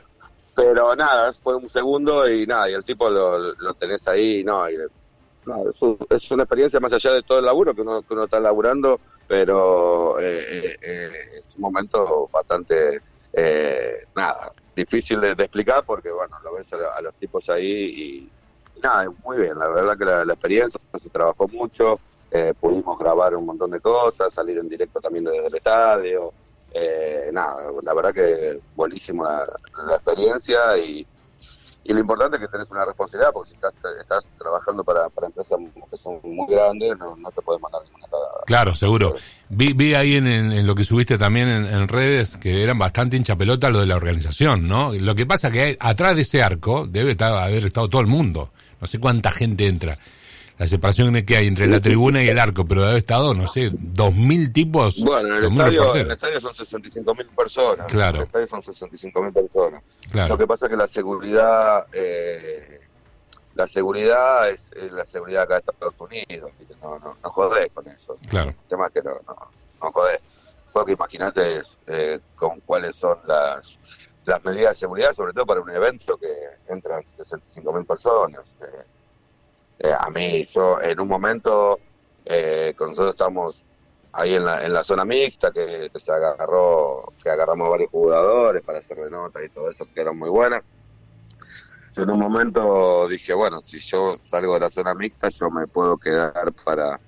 pero 0.55 0.97
nada, 0.97 1.33
fue 1.35 1.57
un 1.57 1.69
segundo 1.69 2.29
y 2.29 2.47
nada, 2.47 2.71
y 2.71 2.75
el 2.75 2.85
tipo 2.85 3.11
lo, 3.11 3.39
lo 3.55 3.75
tenés 3.75 4.07
ahí, 4.07 4.45
no, 4.45 4.69
y, 4.71 4.77
no 5.47 5.69
es, 5.69 5.77
es, 6.11 6.31
una 6.31 6.45
experiencia 6.45 6.81
más 6.81 6.93
allá 6.93 7.13
de 7.13 7.23
todo 7.23 7.39
el 7.39 7.45
laburo 7.45 7.75
que 7.75 7.83
uno, 7.83 8.01
que 8.01 8.15
uno 8.15 8.25
está 8.25 8.41
laburando 8.41 8.99
pero 9.27 10.21
eh, 10.21 10.77
eh, 10.81 11.11
es 11.39 11.55
un 11.57 11.63
momento 11.63 12.29
bastante, 12.33 13.01
eh, 13.33 14.07
nada, 14.15 14.53
difícil 14.75 15.21
de, 15.21 15.33
explicar 15.33 15.85
porque, 15.85 16.11
bueno, 16.11 16.37
lo 16.43 16.55
ves 16.55 16.73
a, 16.73 17.01
los 17.01 17.15
tipos 17.15 17.49
ahí 17.49 17.67
y, 17.67 18.31
nada, 18.85 19.11
muy 19.25 19.39
bien, 19.39 19.59
la 19.59 19.69
verdad 19.69 19.99
que 19.99 20.05
la, 20.05 20.33
experiencia 20.33 20.81
se 21.03 21.11
trabajó 21.11 21.49
mucho, 21.49 21.99
pudimos 22.61 22.99
grabar 22.99 23.35
un 23.37 23.47
montón 23.47 23.71
de 23.71 23.81
cosas, 23.81 24.35
salir 24.35 24.59
en 24.59 24.69
directo 24.69 25.01
también 25.01 25.25
desde 25.25 25.47
el 25.47 25.55
estadio, 25.55 26.33
nada, 27.33 27.57
la 27.83 27.95
verdad 27.95 28.13
que 28.13 28.61
buenísima 28.75 29.45
la 29.87 29.95
experiencia 29.95 30.77
y 30.79 31.07
y 31.87 31.93
lo 31.93 32.01
importante 32.01 32.37
es 32.39 32.43
que 32.43 32.49
tenés 32.49 32.71
una 32.71 32.85
responsabilidad, 32.87 33.31
porque 33.33 33.51
si 33.51 33.57
estás, 33.57 33.75
estás 34.01 34.25
trabajando 34.39 34.83
para, 34.83 35.11
para 35.11 35.27
empresas 35.27 35.59
que 35.91 35.97
son 35.99 36.19
muy 36.23 36.47
grandes, 36.49 36.97
no, 36.99 37.15
te 37.31 37.43
puedes 37.43 37.61
mandar 37.61 37.83
ninguna 37.85 38.07
cagada. 38.07 38.41
Claro, 38.47 38.75
seguro. 38.75 39.15
Vi, 39.51 39.75
vi 39.75 39.95
ahí 39.95 40.17
en, 40.17 40.27
en, 40.27 40.67
lo 40.67 40.75
que 40.75 40.85
subiste 40.85 41.19
también 41.19 41.49
en, 41.49 41.87
redes 41.87 42.39
que 42.39 42.63
eran 42.63 42.79
bastante 42.79 43.19
hincha 43.19 43.37
pelota 43.37 43.69
lo 43.69 43.81
de 43.81 43.87
la 43.87 43.97
organización, 43.97 44.67
¿no? 44.67 44.95
Lo 44.95 45.15
que 45.15 45.27
pasa 45.27 45.51
que 45.51 45.77
atrás 45.79 46.17
de 46.17 46.23
ese 46.23 46.43
arco 46.43 46.87
debe 46.87 47.11
estar, 47.11 47.33
haber 47.35 47.67
estado 47.67 47.91
todo 47.91 48.01
el 48.01 48.07
mundo. 48.07 48.51
No 48.85 48.89
sé 48.89 49.01
cuánta 49.01 49.31
gente 49.31 49.67
entra 49.67 49.99
la 50.59 50.67
separación 50.67 51.15
que 51.25 51.39
hay 51.39 51.47
entre 51.47 51.67
la 51.69 51.81
tribuna 51.81 52.23
y 52.23 52.29
el 52.29 52.39
arco, 52.39 52.67
pero 52.67 52.83
debe 52.83 52.99
estado, 52.99 53.33
no 53.33 53.49
sé, 53.49 53.71
dos 53.73 54.15
mil 54.15 54.53
tipos. 54.53 55.01
Bueno, 55.01 55.39
en 55.39 55.43
el, 55.43 55.51
estadio, 55.51 55.97
en 55.97 56.01
el 56.03 56.13
estadio 56.13 56.39
son 56.39 56.55
65 56.55 57.15
mil 57.15 57.27
personas. 57.29 57.87
Claro. 57.87 58.17
En 58.17 58.21
el 58.21 58.27
estadio 58.27 58.49
son 58.49 58.63
65 58.63 59.23
mil 59.23 59.33
personas. 59.33 59.83
Lo 60.29 60.37
que 60.37 60.47
pasa 60.47 60.67
es 60.67 60.71
que 60.71 60.77
la 60.77 60.87
seguridad, 60.87 61.87
eh, 61.95 62.83
la 63.55 63.67
seguridad 63.69 64.51
es, 64.51 64.61
la 64.93 65.07
seguridad 65.07 65.45
acá 65.45 65.55
de 65.55 65.61
Estados 65.61 65.95
Unidos, 65.99 66.51
no, 66.83 66.99
no, 66.99 67.17
no 67.23 67.31
jodés 67.31 67.73
con 67.73 67.89
eso. 67.89 68.19
Claro. 68.29 68.51
El 68.51 68.69
tema 68.69 68.89
es 68.89 68.93
que 68.93 69.01
no, 69.01 69.15
no, 69.27 69.37
no 69.83 69.93
jodés. 69.93 70.21
Porque 70.75 70.93
imagínate 70.93 71.63
eh, 71.87 72.21
con 72.37 72.61
cuáles 72.61 72.95
son 72.97 73.17
las 73.27 73.79
las 74.25 74.45
medidas 74.45 74.71
de 74.73 74.81
seguridad, 74.81 75.13
sobre 75.13 75.33
todo 75.33 75.47
para 75.47 75.61
un 75.61 75.71
evento 75.71 76.17
que 76.17 76.33
entran 76.69 77.03
65 77.17 77.73
mil 77.73 77.85
personas. 77.85 78.41
Eh, 78.61 78.85
eh, 79.81 79.95
a 79.99 80.09
mí, 80.11 80.47
yo 80.47 80.81
en 80.81 81.01
un 81.01 81.09
momento, 81.09 81.79
eh, 82.25 82.75
con 82.77 82.91
nosotros 82.91 83.13
estamos 83.13 83.65
ahí 84.13 84.35
en 84.35 84.45
la, 84.45 84.65
en 84.65 84.73
la 84.73 84.85
zona 84.85 85.05
mixta, 85.05 85.51
que, 85.51 85.91
se 86.03 86.13
agarró, 86.13 87.13
que 87.23 87.31
agarramos 87.31 87.71
varios 87.71 87.91
jugadores 87.91 88.63
para 88.63 88.79
hacer 88.79 88.97
de 88.97 89.11
nota 89.11 89.45
y 89.45 89.49
todo 89.49 89.71
eso, 89.71 89.87
que 89.93 90.01
eran 90.01 90.17
muy 90.17 90.31
buenas. 90.31 90.63
Yo 91.97 92.03
en 92.03 92.11
un 92.11 92.19
momento 92.19 93.07
dije, 93.09 93.35
bueno, 93.35 93.61
si 93.65 93.79
yo 93.79 94.17
salgo 94.29 94.55
de 94.55 94.61
la 94.61 94.71
zona 94.71 94.95
mixta, 94.95 95.29
yo 95.29 95.51
me 95.51 95.67
puedo 95.67 95.97
quedar 95.97 96.53
para 96.65 96.99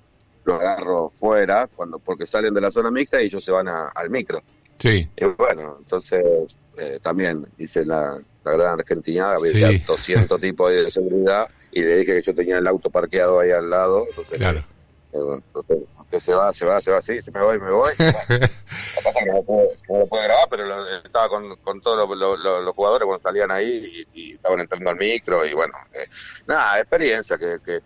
lo 0.45 0.55
agarro 0.55 1.11
fuera, 1.19 1.67
cuando 1.67 1.99
porque 1.99 2.27
salen 2.27 2.55
de 2.55 2.61
la 2.61 2.71
zona 2.71 2.91
mixta 2.91 3.21
y 3.21 3.27
ellos 3.27 3.45
se 3.45 3.51
van 3.51 3.67
al 3.69 4.11
micro. 4.11 4.41
Sí. 4.79 5.09
Y 5.17 5.25
bueno, 5.25 5.77
entonces 5.81 6.57
eh, 6.77 6.99
también 7.03 7.47
hice 7.59 7.85
la, 7.85 8.19
la 8.45 8.53
gran 8.53 8.79
Argentina, 8.81 9.35
había 9.35 9.79
200 9.87 10.41
tipos 10.41 10.71
de 10.71 10.91
seguridad 10.91 11.49
y 11.73 11.83
le 11.83 11.99
dije 11.99 12.17
que 12.17 12.23
yo 12.23 12.35
tenía 12.35 12.59
el 12.59 12.67
auto 12.67 12.91
parqueado 12.91 13.41
ahí 13.41 13.51
al 13.51 13.69
lado. 13.69 14.07
Entonces, 14.09 14.39
claro. 14.39 14.65
Eh, 15.13 15.83
que 16.11 16.21
se 16.21 16.33
va, 16.33 16.53
se 16.53 16.65
va, 16.65 16.81
se 16.81 16.93
va, 16.93 17.03
sí, 17.03 17.21
se 17.21 17.31
me 17.31 17.43
voy, 17.43 17.59
me 17.59 17.71
voy. 17.71 17.93
Lo 17.99 19.03
pasa 19.03 19.19
que 19.19 19.27
no 19.27 19.35
lo 19.35 19.43
pude, 19.43 20.25
grabar, 20.25 20.47
pero 20.49 20.87
estaba 21.05 21.29
con, 21.29 21.57
con 21.57 21.81
todos 21.81 22.09
los, 22.17 22.75
jugadores 22.75 23.07
cuando 23.07 23.23
salían 23.23 23.51
ahí 23.51 24.07
y, 24.15 24.35
estaban 24.35 24.61
entrando 24.61 24.91
al 24.91 24.97
micro 24.97 25.45
y 25.45 25.53
bueno, 25.53 25.75
eh, 25.93 26.07
nada, 26.47 26.79
experiencia 26.81 27.37
que, 27.37 27.59
que 27.65 27.81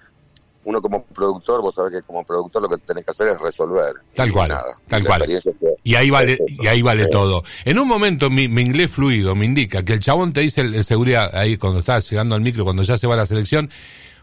uno 0.64 0.82
como 0.82 1.04
productor, 1.04 1.62
vos 1.62 1.74
sabés 1.74 1.92
que 1.92 2.02
como 2.02 2.24
productor 2.24 2.62
lo 2.62 2.68
que 2.68 2.76
tenés 2.78 3.04
que 3.04 3.10
hacer 3.12 3.28
es 3.28 3.40
resolver. 3.40 3.94
Tal 4.14 4.32
cual, 4.32 4.56
tal 4.86 5.04
cual. 5.04 5.42
Y 5.82 5.94
ahí 5.94 6.10
vale, 6.10 6.38
y 6.46 6.66
ahí 6.66 6.82
vale 6.82 7.08
todo. 7.08 7.42
En 7.64 7.78
un 7.78 7.88
momento 7.88 8.28
mi, 8.28 8.44
inglés 8.44 8.90
fluido 8.90 9.34
me 9.34 9.46
indica 9.46 9.82
que 9.84 9.94
el 9.94 10.00
chabón 10.00 10.32
te 10.32 10.42
dice 10.42 10.60
el, 10.60 10.84
seguridad 10.84 11.34
ahí 11.34 11.56
cuando 11.56 11.78
estás 11.78 12.10
llegando 12.10 12.34
al 12.34 12.42
micro, 12.42 12.64
cuando 12.64 12.82
ya 12.82 12.98
se 12.98 13.06
va 13.06 13.14
a 13.14 13.18
la 13.18 13.26
selección, 13.26 13.70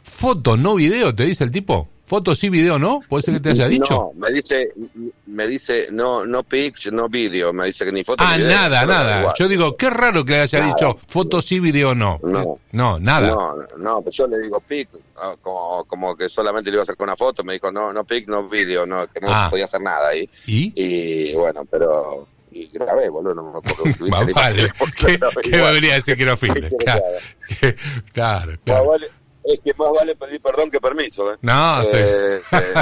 foto, 0.07 0.57
no 0.57 0.75
video, 0.75 1.13
te 1.13 1.25
dice 1.25 1.43
el 1.43 1.51
tipo. 1.51 1.89
Fotos 2.07 2.39
sí, 2.39 2.47
video 2.47 2.79
no, 2.79 3.01
puede 3.09 3.21
ser 3.21 3.33
que 3.33 3.39
te 3.41 3.49
haya 3.49 3.67
dicho. 3.67 3.93
No, 3.93 4.11
me 4.15 4.31
dice, 4.31 4.71
me 5.25 5.45
dice, 5.45 5.89
no, 5.91 6.25
no 6.25 6.43
pics, 6.43 6.89
no 6.89 7.09
video, 7.09 7.51
me 7.51 7.65
dice 7.65 7.83
que 7.83 7.91
ni 7.91 8.05
foto. 8.05 8.23
Ah, 8.25 8.37
nada, 8.37 8.85
nada. 8.85 9.33
Yo 9.37 9.45
digo, 9.49 9.75
qué 9.75 9.89
raro 9.89 10.23
que 10.23 10.35
haya 10.35 10.61
dicho 10.61 10.97
fotos 11.05 11.45
sí, 11.45 11.59
video 11.59 11.93
no. 11.93 12.17
No, 12.23 12.59
no 12.71 12.97
nada. 12.97 13.27
No, 13.27 13.57
no, 13.77 14.01
pues 14.01 14.15
yo 14.15 14.25
le 14.25 14.39
digo 14.39 14.61
pic, 14.61 14.87
ah, 15.17 15.35
como, 15.41 15.83
como 15.83 16.15
que 16.15 16.29
solamente 16.29 16.69
le 16.69 16.75
iba 16.75 16.81
a 16.81 16.83
hacer 16.83 16.95
con 16.95 17.09
una 17.09 17.17
foto, 17.17 17.43
me 17.43 17.53
dijo, 17.53 17.73
no, 17.73 17.91
no 17.91 18.05
pic, 18.05 18.29
no 18.29 18.47
video, 18.47 18.85
no, 18.85 19.05
que 19.07 19.19
no 19.19 19.27
ah. 19.29 19.47
podía 19.49 19.65
hacer 19.65 19.81
nada 19.81 20.07
ahí. 20.07 20.29
¿Y? 20.45 20.71
Y 20.75 21.33
bueno, 21.33 21.65
pero 21.69 22.25
y 22.51 22.67
grabé, 22.69 23.09
boludo, 23.09 23.35
no 23.35 23.51
me 23.51 23.59
acuerdo. 23.59 24.33
vale. 24.33 24.71
¿Qué, 24.95 25.19
¿Qué 25.43 25.57
me 25.57 25.71
venía 25.73 25.91
a 25.91 25.95
decir 25.95 26.15
que 26.15 26.25
no 26.25 26.37
filme? 26.37 26.69
Claro, 28.13 28.53
claro. 28.63 28.87
Vale, 28.87 29.11
es 29.47 29.59
que 29.61 29.73
más 29.73 29.89
vale 29.97 30.15
pedir 30.15 30.41
perdón 30.41 30.69
que 30.69 30.79
permiso. 30.79 31.33
¿eh? 31.33 31.37
No, 31.41 31.83
sí. 31.83 31.91
Eh, 31.93 32.39
eh, 32.51 32.73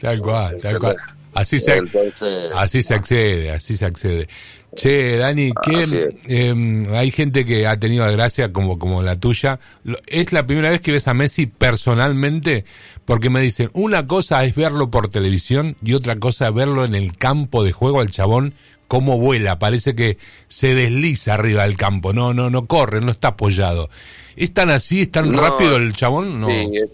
tal 0.00 0.20
cual, 0.20 0.58
tal 0.60 0.78
cual. 0.78 0.96
Así 1.34 1.60
se, 1.60 1.82
así 2.54 2.80
se 2.80 2.94
accede, 2.94 3.50
así 3.50 3.76
se 3.76 3.84
accede. 3.84 4.28
Che, 4.74 5.16
Dani, 5.16 5.52
que 5.62 6.16
em, 6.28 6.94
hay 6.94 7.10
gente 7.10 7.44
que 7.44 7.66
ha 7.66 7.78
tenido 7.78 8.10
gracia 8.12 8.52
como, 8.52 8.78
como 8.78 9.02
la 9.02 9.16
tuya. 9.16 9.58
¿Es 10.06 10.32
la 10.32 10.46
primera 10.46 10.70
vez 10.70 10.80
que 10.80 10.92
ves 10.92 11.08
a 11.08 11.14
Messi 11.14 11.46
personalmente? 11.46 12.64
Porque 13.04 13.30
me 13.30 13.40
dicen, 13.40 13.70
una 13.74 14.06
cosa 14.06 14.44
es 14.44 14.54
verlo 14.54 14.90
por 14.90 15.08
televisión 15.08 15.76
y 15.82 15.94
otra 15.94 16.16
cosa 16.18 16.48
es 16.48 16.54
verlo 16.54 16.84
en 16.84 16.94
el 16.94 17.16
campo 17.16 17.64
de 17.64 17.72
juego 17.72 18.00
al 18.00 18.10
chabón, 18.10 18.54
cómo 18.88 19.18
vuela. 19.18 19.58
Parece 19.58 19.94
que 19.94 20.18
se 20.48 20.74
desliza 20.74 21.34
arriba 21.34 21.62
del 21.62 21.76
campo, 21.76 22.12
no, 22.12 22.34
no, 22.34 22.50
no 22.50 22.66
corre, 22.66 23.00
no 23.00 23.10
está 23.10 23.28
apoyado. 23.28 23.88
¿Es 24.36 24.52
tan 24.52 24.70
así, 24.70 25.02
es 25.02 25.10
tan 25.10 25.32
rápido 25.32 25.76
el 25.76 25.94
chabón? 25.94 26.40
No. 26.40 26.46
Sí, 26.46 26.70
es, 26.74 26.90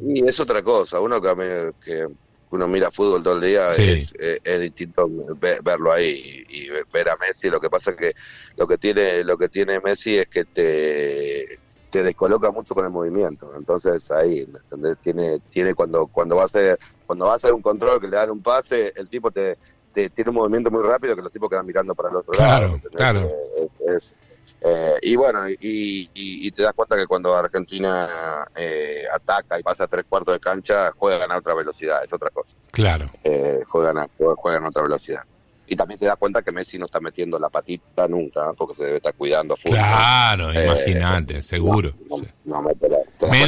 y 0.00 0.26
es 0.26 0.40
otra 0.40 0.62
cosa. 0.62 1.00
Uno 1.00 1.20
que, 1.20 1.72
que 1.84 2.06
uno 2.50 2.68
mira 2.68 2.90
fútbol 2.90 3.22
todo 3.22 3.34
el 3.34 3.42
día 3.42 3.72
es, 3.72 4.14
es, 4.18 4.60
distinto 4.60 5.08
verlo 5.62 5.92
ahí 5.92 6.44
y, 6.48 6.68
ver 6.92 7.08
a 7.10 7.16
Messi. 7.16 7.50
Lo 7.50 7.60
que 7.60 7.68
pasa 7.68 7.90
es 7.90 7.96
que 7.96 8.14
lo 8.56 8.66
que 8.66 8.78
tiene 8.78 9.22
lo 9.24 9.36
que 9.36 9.48
tiene 9.48 9.80
Messi 9.80 10.16
es 10.16 10.28
que 10.28 10.44
te 10.44 11.58
te 11.90 12.02
descoloca 12.02 12.50
mucho 12.50 12.74
con 12.74 12.84
el 12.84 12.90
movimiento. 12.90 13.50
Entonces 13.56 14.10
ahí, 14.10 14.46
Tiene 15.02 15.40
tiene 15.50 15.74
cuando 15.74 16.06
cuando 16.06 16.36
va 16.36 16.42
a 16.42 16.46
hacer 16.46 16.78
cuando 17.06 17.26
va 17.26 17.34
a 17.34 17.36
hacer 17.36 17.52
un 17.52 17.62
control 17.62 18.00
que 18.00 18.08
le 18.08 18.16
dan 18.16 18.30
un 18.30 18.42
pase, 18.42 18.92
el 18.96 19.08
tipo 19.08 19.30
te, 19.30 19.56
tiene 20.14 20.30
un 20.30 20.36
movimiento 20.36 20.70
muy 20.70 20.82
rápido 20.82 21.14
que 21.16 21.22
los 21.22 21.32
tipos 21.32 21.48
quedan 21.50 21.66
mirando 21.66 21.94
para 21.94 22.10
el 22.10 22.16
otro 22.16 22.32
lado. 22.38 22.80
Claro, 22.90 23.26
claro. 23.26 23.30
es, 23.86 24.16
eh, 24.60 24.94
y 25.02 25.16
bueno, 25.16 25.48
y, 25.48 26.10
y, 26.12 26.50
te 26.50 26.62
das 26.62 26.74
cuenta 26.74 26.96
que 26.96 27.06
cuando 27.06 27.36
Argentina 27.36 28.46
eh, 28.56 29.04
ataca 29.12 29.58
y 29.58 29.62
pasa 29.62 29.86
tres 29.86 30.04
cuartos 30.08 30.34
de 30.34 30.40
cancha, 30.40 30.90
juegan 30.96 31.30
a 31.30 31.38
otra 31.38 31.54
velocidad, 31.54 32.04
es 32.04 32.12
otra 32.12 32.30
cosa. 32.30 32.56
Claro. 32.72 33.08
Eh, 33.22 33.62
juegan, 33.68 33.98
a, 33.98 34.08
juegan 34.36 34.64
a 34.64 34.68
otra 34.68 34.82
velocidad. 34.82 35.22
Y 35.70 35.76
también 35.76 36.00
te 36.00 36.06
das 36.06 36.16
cuenta 36.16 36.42
que 36.42 36.50
Messi 36.50 36.78
no 36.78 36.86
está 36.86 36.98
metiendo 36.98 37.38
la 37.38 37.50
patita 37.50 38.08
nunca, 38.08 38.52
porque 38.56 38.74
se 38.74 38.84
debe 38.84 38.96
estar 38.96 39.14
cuidando 39.14 39.54
a 39.54 39.56
Claro, 39.56 40.52
imagínate, 40.52 41.42
seguro. 41.42 41.92
No, 42.44 42.64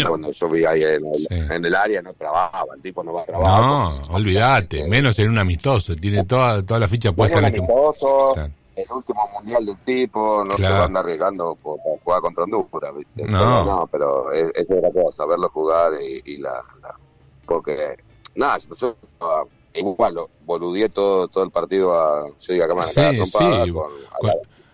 cuando 0.07 0.31
yo 0.31 0.49
vi 0.51 0.65
ahí 0.65 0.83
en 0.85 1.65
el, 1.65 1.75
área 1.75 2.03
no 2.03 2.13
trabajaba, 2.13 2.75
el 2.77 2.83
tipo 2.83 3.03
no 3.03 3.15
va 3.15 3.23
a 3.23 3.25
trabajar. 3.25 3.61
No, 3.63 4.15
olvídate, 4.15 4.87
menos 4.87 5.19
en 5.19 5.31
un 5.31 5.39
amistoso, 5.39 5.97
tiene 5.97 6.25
toda, 6.25 6.63
toda 6.63 6.81
la 6.81 6.89
ficha 6.89 7.13
puesta 7.13 7.39
en 7.39 7.47
este 7.47 7.61
el 8.77 8.93
último 8.93 9.29
mundial 9.35 9.67
del 9.67 9.79
tipo, 9.79 10.45
no 10.45 10.57
se 10.57 10.63
va 10.63 10.81
a 10.81 10.85
andar 10.85 11.05
arriesgando 11.05 11.55
por, 11.57 11.79
jugar 12.03 12.21
contra 12.21 12.45
Honduras, 12.45 12.95
¿viste? 12.97 13.25
No, 13.25 13.65
no 13.65 13.87
pero 13.87 14.33
es, 14.33 14.51
es, 14.55 14.67
otra 14.71 14.91
cosa, 14.91 15.27
verlo 15.27 15.49
jugar 15.51 15.93
y, 16.01 16.39
la, 16.39 16.63
Porque, 17.47 17.97
nada, 18.35 18.59
yo, 18.59 18.97
igual, 19.75 20.15
lo, 20.15 20.31
boludeé 20.45 20.89
todo, 20.89 21.29
todo 21.29 21.45
el 21.45 21.51
partido 21.51 21.93
a, 21.93 22.27
yo 22.41 22.53
digo, 22.53 22.65
acá 22.65 22.83
sí, 22.83 22.95
trompada 22.95 23.65
sí, 23.65 23.71
con, 23.71 23.91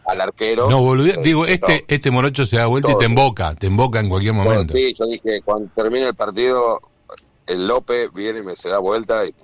al, 0.07 0.21
arquero. 0.21 0.71
No, 0.71 0.83
boludé, 0.83 1.17
digo, 1.23 1.47
este, 1.47 1.85
este 1.89 2.11
morocho 2.11 2.47
se 2.47 2.57
da 2.57 2.67
vuelta 2.67 2.93
y 2.93 2.99
te 2.99 3.05
emboca, 3.07 3.55
te 3.55 3.67
emboca 3.67 4.01
en 4.01 4.09
cualquier 4.09 4.35
momento. 4.35 4.75
sí, 4.75 4.95
yo 4.99 5.07
dije, 5.07 5.43
cuando 5.45 5.69
termine 5.75 6.09
el 6.09 6.15
partido, 6.15 6.81
el 7.47 7.67
López 7.67 8.13
viene 8.13 8.41
y 8.41 8.43
me 8.43 8.57
se 8.57 8.69
da 8.69 8.79
vuelta, 8.79 9.27
y, 9.27 9.35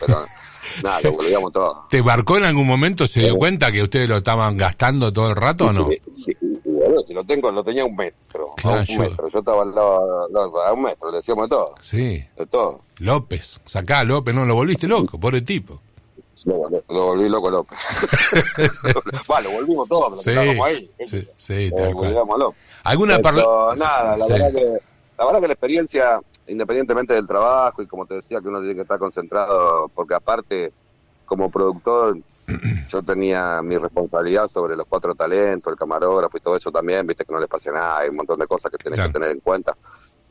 pero... 0.00 0.18
Nada, 0.82 1.00
lo 1.02 1.12
volvíamos 1.12 1.52
todo. 1.52 1.86
¿Te 1.88 2.02
marcó 2.02 2.36
en 2.36 2.44
algún 2.44 2.66
momento? 2.66 3.06
¿Se 3.06 3.20
dio 3.20 3.36
cuenta 3.36 3.72
que 3.72 3.82
ustedes 3.82 4.08
lo 4.08 4.18
estaban 4.18 4.56
gastando 4.56 5.12
todo 5.12 5.30
el 5.30 5.36
rato 5.36 5.66
o 5.66 5.72
no? 5.72 5.88
Sí, 6.14 6.36
si 7.06 7.14
lo 7.14 7.24
tengo, 7.24 7.50
lo 7.50 7.64
tenía 7.64 7.84
un 7.84 7.96
metro. 7.96 8.54
a 8.62 8.68
un 8.68 8.84
yo... 8.84 9.00
metro. 9.00 9.28
Yo 9.28 9.38
estaba 9.38 9.62
al 9.62 9.74
lado, 9.74 10.60
a 10.62 10.72
un 10.72 10.82
metro, 10.82 11.10
le 11.10 11.18
decíamos 11.18 11.44
de 11.44 11.48
todo. 11.48 11.74
Sí. 11.80 12.24
De 12.36 12.46
todo. 12.46 12.80
López, 12.98 13.60
sacá 13.64 14.04
López, 14.04 14.34
no, 14.34 14.44
lo 14.44 14.54
volviste 14.54 14.86
loco, 14.86 15.18
pobre 15.18 15.42
tipo. 15.42 15.80
Lo, 16.44 16.58
volví 16.88 17.28
loco 17.28 17.50
López. 17.50 17.78
bueno, 19.26 19.50
lo 19.50 19.56
volvimos 19.56 19.88
todos, 19.88 20.22
sí, 20.22 20.30
ahí. 20.30 20.90
Sí, 21.04 21.28
sí, 21.36 21.70
tal 21.76 21.94
cual. 21.94 22.16
¿Alguna 22.84 23.18
Pero, 23.18 23.74
Nada, 23.74 24.16
la 24.16 24.26
verdad 24.26 24.52
que 24.52 24.78
la 25.18 25.24
verdad 25.24 25.40
que 25.40 25.46
la 25.48 25.52
experiencia 25.52 26.20
independientemente 26.46 27.12
del 27.12 27.26
trabajo 27.26 27.82
y 27.82 27.86
como 27.86 28.06
te 28.06 28.14
decía 28.14 28.40
que 28.40 28.48
uno 28.48 28.60
tiene 28.60 28.74
que 28.74 28.82
estar 28.82 28.98
concentrado, 28.98 29.88
porque 29.94 30.14
aparte 30.14 30.72
como 31.26 31.50
productor 31.50 32.18
yo 32.88 33.02
tenía 33.02 33.60
mi 33.62 33.76
responsabilidad 33.76 34.48
sobre 34.48 34.76
los 34.76 34.86
cuatro 34.86 35.14
talentos, 35.14 35.72
el 35.72 35.78
camarógrafo 35.78 36.36
y 36.36 36.40
todo 36.40 36.56
eso 36.56 36.70
también, 36.70 37.06
viste 37.06 37.24
que 37.24 37.32
no 37.32 37.40
les 37.40 37.48
pase 37.48 37.70
nada, 37.70 37.98
hay 37.98 38.08
un 38.08 38.16
montón 38.16 38.38
de 38.38 38.46
cosas 38.46 38.70
que 38.70 38.78
tienes 38.78 39.00
que 39.00 39.12
tener 39.12 39.30
en 39.30 39.40
cuenta, 39.40 39.76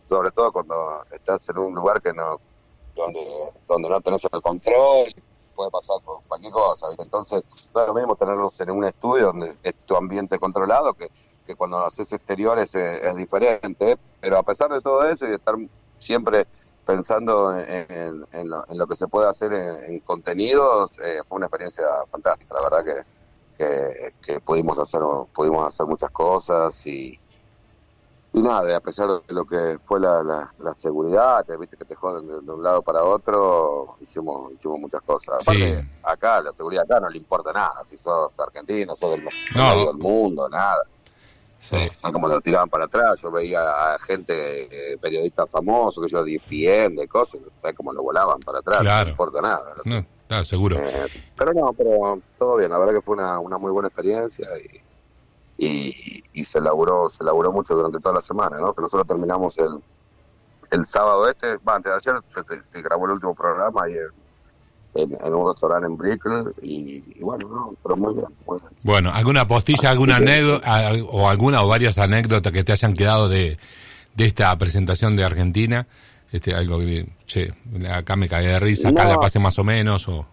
sobre 0.08 0.32
todo 0.32 0.52
cuando 0.52 1.04
estás 1.12 1.48
en 1.50 1.58
un 1.58 1.76
lugar 1.76 2.02
que 2.02 2.14
no 2.14 2.40
donde 2.96 3.22
donde 3.68 3.90
no 3.90 4.02
tenés 4.02 4.24
el 4.24 4.42
control, 4.42 5.14
puede 5.56 5.70
pasar 5.70 5.98
cualquier 6.28 6.52
cosa, 6.52 6.88
¿viste? 6.90 7.04
entonces 7.04 7.44
no 7.74 7.82
es 7.82 7.88
lo 7.88 7.94
mismo 7.94 8.16
tenerlos 8.16 8.60
en 8.60 8.72
un 8.72 8.86
estudio 8.86 9.28
donde 9.28 9.56
es 9.64 9.76
tu 9.86 9.96
ambiente 9.96 10.40
controlado 10.40 10.94
que 10.94 11.10
que 11.48 11.56
cuando 11.56 11.80
haces 11.80 12.12
exteriores 12.12 12.76
es, 12.76 13.02
es 13.02 13.16
diferente, 13.16 13.98
pero 14.20 14.38
a 14.38 14.44
pesar 14.44 14.70
de 14.70 14.82
todo 14.82 15.08
eso 15.08 15.26
y 15.26 15.30
de 15.30 15.36
estar 15.36 15.56
siempre 15.98 16.46
pensando 16.88 17.54
en, 17.60 18.50
lo, 18.50 18.88
que 18.88 18.96
se 18.96 19.08
puede 19.08 19.28
hacer 19.28 19.52
en, 19.52 20.00
contenidos, 20.00 20.90
eh, 21.04 21.20
fue 21.28 21.36
una 21.36 21.48
experiencia 21.48 21.86
fantástica, 22.10 22.56
la 22.56 22.62
verdad 22.62 23.04
que, 23.58 24.14
que, 24.22 24.40
pudimos 24.40 24.80
hacer 24.80 25.02
pudimos 25.36 25.68
hacer 25.68 25.86
muchas 25.86 26.10
cosas 26.12 26.74
y, 26.88 27.20
y 28.32 28.42
nada, 28.42 28.78
a 28.78 28.80
pesar 28.80 29.10
de 29.10 29.34
lo 29.34 29.46
que 29.46 29.78
fue 29.86 30.00
la, 30.00 30.24
la, 30.24 30.74
seguridad, 30.76 31.46
que 31.46 31.58
viste 31.58 31.76
que 31.76 31.84
te 31.84 31.96
joden 31.96 32.26
de, 32.46 32.52
un 32.54 32.64
lado 32.64 32.82
para 32.82 33.04
otro, 33.04 33.98
hicimos 34.00 34.54
hicimos 34.54 34.80
muchas 34.80 35.02
cosas. 35.02 35.42
Aparte, 35.42 35.86
acá, 36.04 36.42
la 36.42 36.54
seguridad 36.54 36.86
acá 36.86 37.02
no 37.02 37.10
le 37.10 37.18
importa 37.18 37.52
nada, 37.52 37.84
si 37.90 37.98
sos 37.98 38.32
argentino, 38.38 38.96
sos 38.96 39.12
del, 39.12 39.26
del 39.26 39.98
mundo, 39.98 40.48
nada. 40.48 40.84
Sí. 41.60 41.78
como 42.02 42.28
lo 42.28 42.40
tiraban 42.42 42.70
para 42.70 42.86
atrás. 42.86 43.20
Yo 43.22 43.32
veía 43.32 43.62
a 43.94 44.00
gente, 44.00 44.94
eh, 44.94 44.98
periodistas 44.98 45.50
famosos, 45.50 46.04
que 46.06 46.12
yo 46.12 46.24
bien 46.48 46.96
de 46.96 47.08
cosas, 47.08 47.42
¿sabes 47.62 47.76
cómo 47.76 47.92
lo 47.94 48.04
volaban 48.04 48.40
para 48.40 48.60
atrás? 48.60 48.84
No 48.84 49.10
importa 49.10 49.42
nada. 49.42 49.74
No, 50.30 50.46
seguro. 50.46 50.78
Eh, 50.78 51.08
pero 51.38 51.54
no, 51.54 51.74
pero 51.74 52.22
todo 52.38 52.58
bien. 52.58 52.70
La 52.70 52.78
verdad 52.78 52.94
que 52.94 53.02
fue 53.02 53.16
una, 53.16 53.40
una 53.40 53.58
muy 53.58 53.72
buena 53.72 53.88
experiencia 53.88 54.48
y, 54.58 55.66
y, 55.66 56.24
y, 56.34 56.46
se 56.46 56.60
laburó 56.60 57.10
se 57.10 57.24
laburó 57.24 57.52
mucho 57.52 57.76
durante 57.76 58.00
toda 58.00 58.16
la 58.16 58.22
semana, 58.22 58.60
¿no? 58.60 58.74
Que 58.74 58.82
nosotros 58.82 59.08
terminamos 59.08 59.58
el, 59.58 59.82
el 60.70 60.86
sábado 60.86 61.30
este, 61.30 61.58
va, 61.58 61.76
antes 61.76 61.92
de 61.92 62.12
ayer 62.12 62.22
se, 62.72 62.82
grabó 62.82 63.06
el 63.06 63.12
último 63.14 63.34
programa 63.34 63.84
ahí 63.84 63.96
en, 64.94 65.18
en, 65.24 65.34
un 65.34 65.52
restaurante 65.52 65.88
en 65.88 65.98
Brickell 65.98 66.54
y, 66.62 67.22
bueno, 67.22 67.48
no, 67.48 67.76
pero 67.84 67.96
muy 67.96 68.14
bien, 68.14 68.28
Bueno, 68.84 69.12
¿alguna 69.14 69.48
postilla, 69.48 69.90
alguna 69.90 70.18
anécdota 70.18 70.92
o 71.10 71.30
alguna 71.30 71.64
o 71.64 71.68
varias 71.68 71.98
anécdotas 71.98 72.52
que 72.52 72.64
te 72.64 72.72
hayan 72.72 72.94
quedado 72.94 73.30
de, 73.30 73.58
de 74.16 74.26
esta 74.26 74.56
presentación 74.58 75.16
de 75.16 75.24
Argentina? 75.24 75.88
Este, 76.32 76.54
algo 76.54 76.80
que, 76.80 77.08
che, 77.26 77.54
acá 77.90 78.16
me 78.16 78.28
caí 78.28 78.48
de 78.48 78.60
risa, 78.60 78.90
acá 78.90 79.06
la 79.06 79.20
pasé 79.20 79.40
más 79.40 79.58
o 79.60 79.64
menos 79.64 80.08
o... 80.10 80.26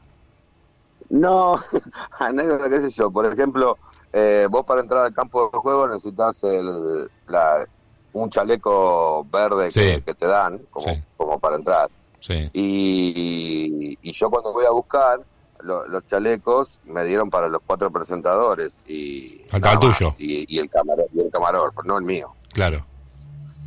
No, 1.10 1.60
anécdota, 2.18 2.68
qué 2.68 2.78
sé 2.78 2.90
yo, 2.90 3.10
por 3.10 3.26
ejemplo, 3.26 3.78
eh, 4.12 4.48
vos 4.50 4.64
para 4.64 4.80
entrar 4.80 5.04
al 5.04 5.14
campo 5.14 5.50
de 5.52 5.58
juego 5.58 5.86
necesitas 5.88 6.42
el, 6.44 7.08
la, 7.28 7.66
un 8.14 8.30
chaleco 8.30 9.26
verde 9.30 9.68
que, 9.70 10.14
te 10.14 10.26
dan 10.26 10.58
como, 10.70 10.96
como 11.16 11.38
para 11.38 11.56
entrar. 11.56 11.90
Y, 12.32 13.98
y, 14.02 14.12
yo 14.12 14.30
cuando 14.30 14.52
voy 14.52 14.64
a 14.64 14.70
buscar 14.70 15.20
los 15.60 16.06
chalecos 16.08 16.68
me 16.84 17.04
dieron 17.04 17.30
para 17.30 17.48
los 17.48 17.62
cuatro 17.66 17.90
presentadores 17.90 18.72
y 18.86 19.42
el 19.50 19.78
tuyo. 19.80 20.14
Y, 20.18 20.58
el 20.58 20.68
camarón 20.68 21.06
y 21.14 21.20
el 21.20 21.30
camarógrafo 21.30 21.82
no 21.84 21.98
el 21.98 22.04
mío. 22.04 22.34
Claro. 22.52 22.84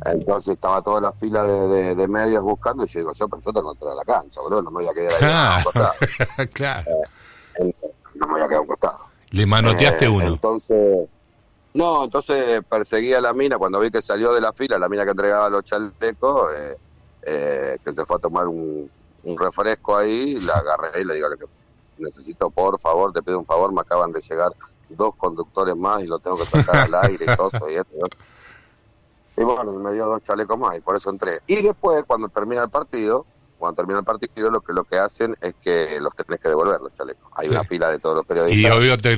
Entonces 0.04 0.54
estaba 0.54 0.80
toda 0.80 1.00
la 1.00 1.12
fila 1.12 1.42
de, 1.42 1.96
de, 1.96 2.08
medios 2.08 2.42
buscando 2.42 2.84
y 2.84 2.88
yo 2.88 3.00
digo 3.00 3.12
yo 3.14 3.28
pero 3.28 3.42
yo 3.42 3.52
tengo 3.52 3.72
que 3.72 3.76
entrar 3.76 3.92
a 3.92 3.94
la 3.96 4.04
cancha 4.04 4.40
boludo 4.40 4.62
no 4.62 4.70
me 4.70 4.84
voy 4.84 4.88
a 4.88 4.94
quedar 4.94 5.12
ahí 5.12 5.18
claro, 5.18 5.70
claro. 6.52 6.90
Eh, 7.58 7.74
no 8.14 8.26
me 8.28 8.32
voy 8.34 8.42
a 8.42 8.46
quedar 8.46 8.58
a 8.58 8.60
un 8.60 8.66
costado. 8.68 8.98
Le 9.30 9.44
manoteaste 9.44 10.04
eh, 10.04 10.08
uno. 10.08 10.26
entonces 10.26 11.08
no, 11.74 12.04
entonces 12.04 12.62
perseguí 12.68 13.12
a 13.12 13.20
la 13.20 13.32
mina 13.32 13.58
cuando 13.58 13.80
vi 13.80 13.90
que 13.90 14.02
salió 14.02 14.32
de 14.32 14.40
la 14.40 14.52
fila, 14.52 14.78
la 14.78 14.88
mina 14.88 15.04
que 15.04 15.10
entregaba 15.10 15.48
los 15.50 15.64
chalecos, 15.64 16.50
eh, 16.56 16.76
eh, 17.30 17.78
que 17.84 17.92
se 17.92 18.06
fue 18.06 18.16
a 18.16 18.20
tomar 18.20 18.48
un, 18.48 18.90
refresco 19.36 19.96
ahí, 19.96 20.40
la 20.40 20.54
agarré 20.54 21.02
y 21.02 21.04
le 21.04 21.14
digo, 21.14 21.28
necesito 21.98 22.48
por 22.48 22.80
favor, 22.80 23.12
te 23.12 23.22
pido 23.22 23.38
un 23.38 23.44
favor, 23.44 23.70
me 23.72 23.82
acaban 23.82 24.10
de 24.10 24.22
llegar 24.22 24.52
dos 24.88 25.14
conductores 25.16 25.76
más 25.76 26.02
y 26.02 26.06
lo 26.06 26.18
tengo 26.18 26.38
que 26.38 26.44
sacar 26.46 26.86
al 26.86 26.94
aire 27.10 27.26
y 27.30 27.36
todo, 27.36 27.50
y 27.68 27.74
esto, 27.74 27.92
y 29.36 29.44
bueno, 29.44 29.72
me 29.72 29.92
dio 29.92 30.06
dos 30.06 30.22
chalecos 30.24 30.58
más 30.58 30.78
y 30.78 30.80
por 30.80 30.96
eso 30.96 31.10
entré. 31.10 31.40
Y 31.46 31.62
después, 31.62 32.04
cuando 32.06 32.28
termina 32.28 32.62
el 32.62 32.70
partido, 32.70 33.26
cuando 33.58 33.76
termina 33.76 33.98
el 33.98 34.04
partido 34.04 34.50
lo 34.50 34.60
que 34.60 34.72
lo 34.72 34.84
que 34.84 34.96
hacen 34.96 35.34
es 35.42 35.54
que 35.62 35.98
los 36.00 36.14
tenés 36.14 36.40
que 36.40 36.48
devolver 36.48 36.80
los 36.80 36.94
chalecos. 36.96 37.30
Hay 37.34 37.48
una 37.48 37.64
fila 37.64 37.90
de 37.90 37.98
todos 37.98 38.16
los 38.16 38.26
periodistas. 38.26 38.58
Y 38.58 38.74
obvio 38.74 38.96
te, 38.96 39.16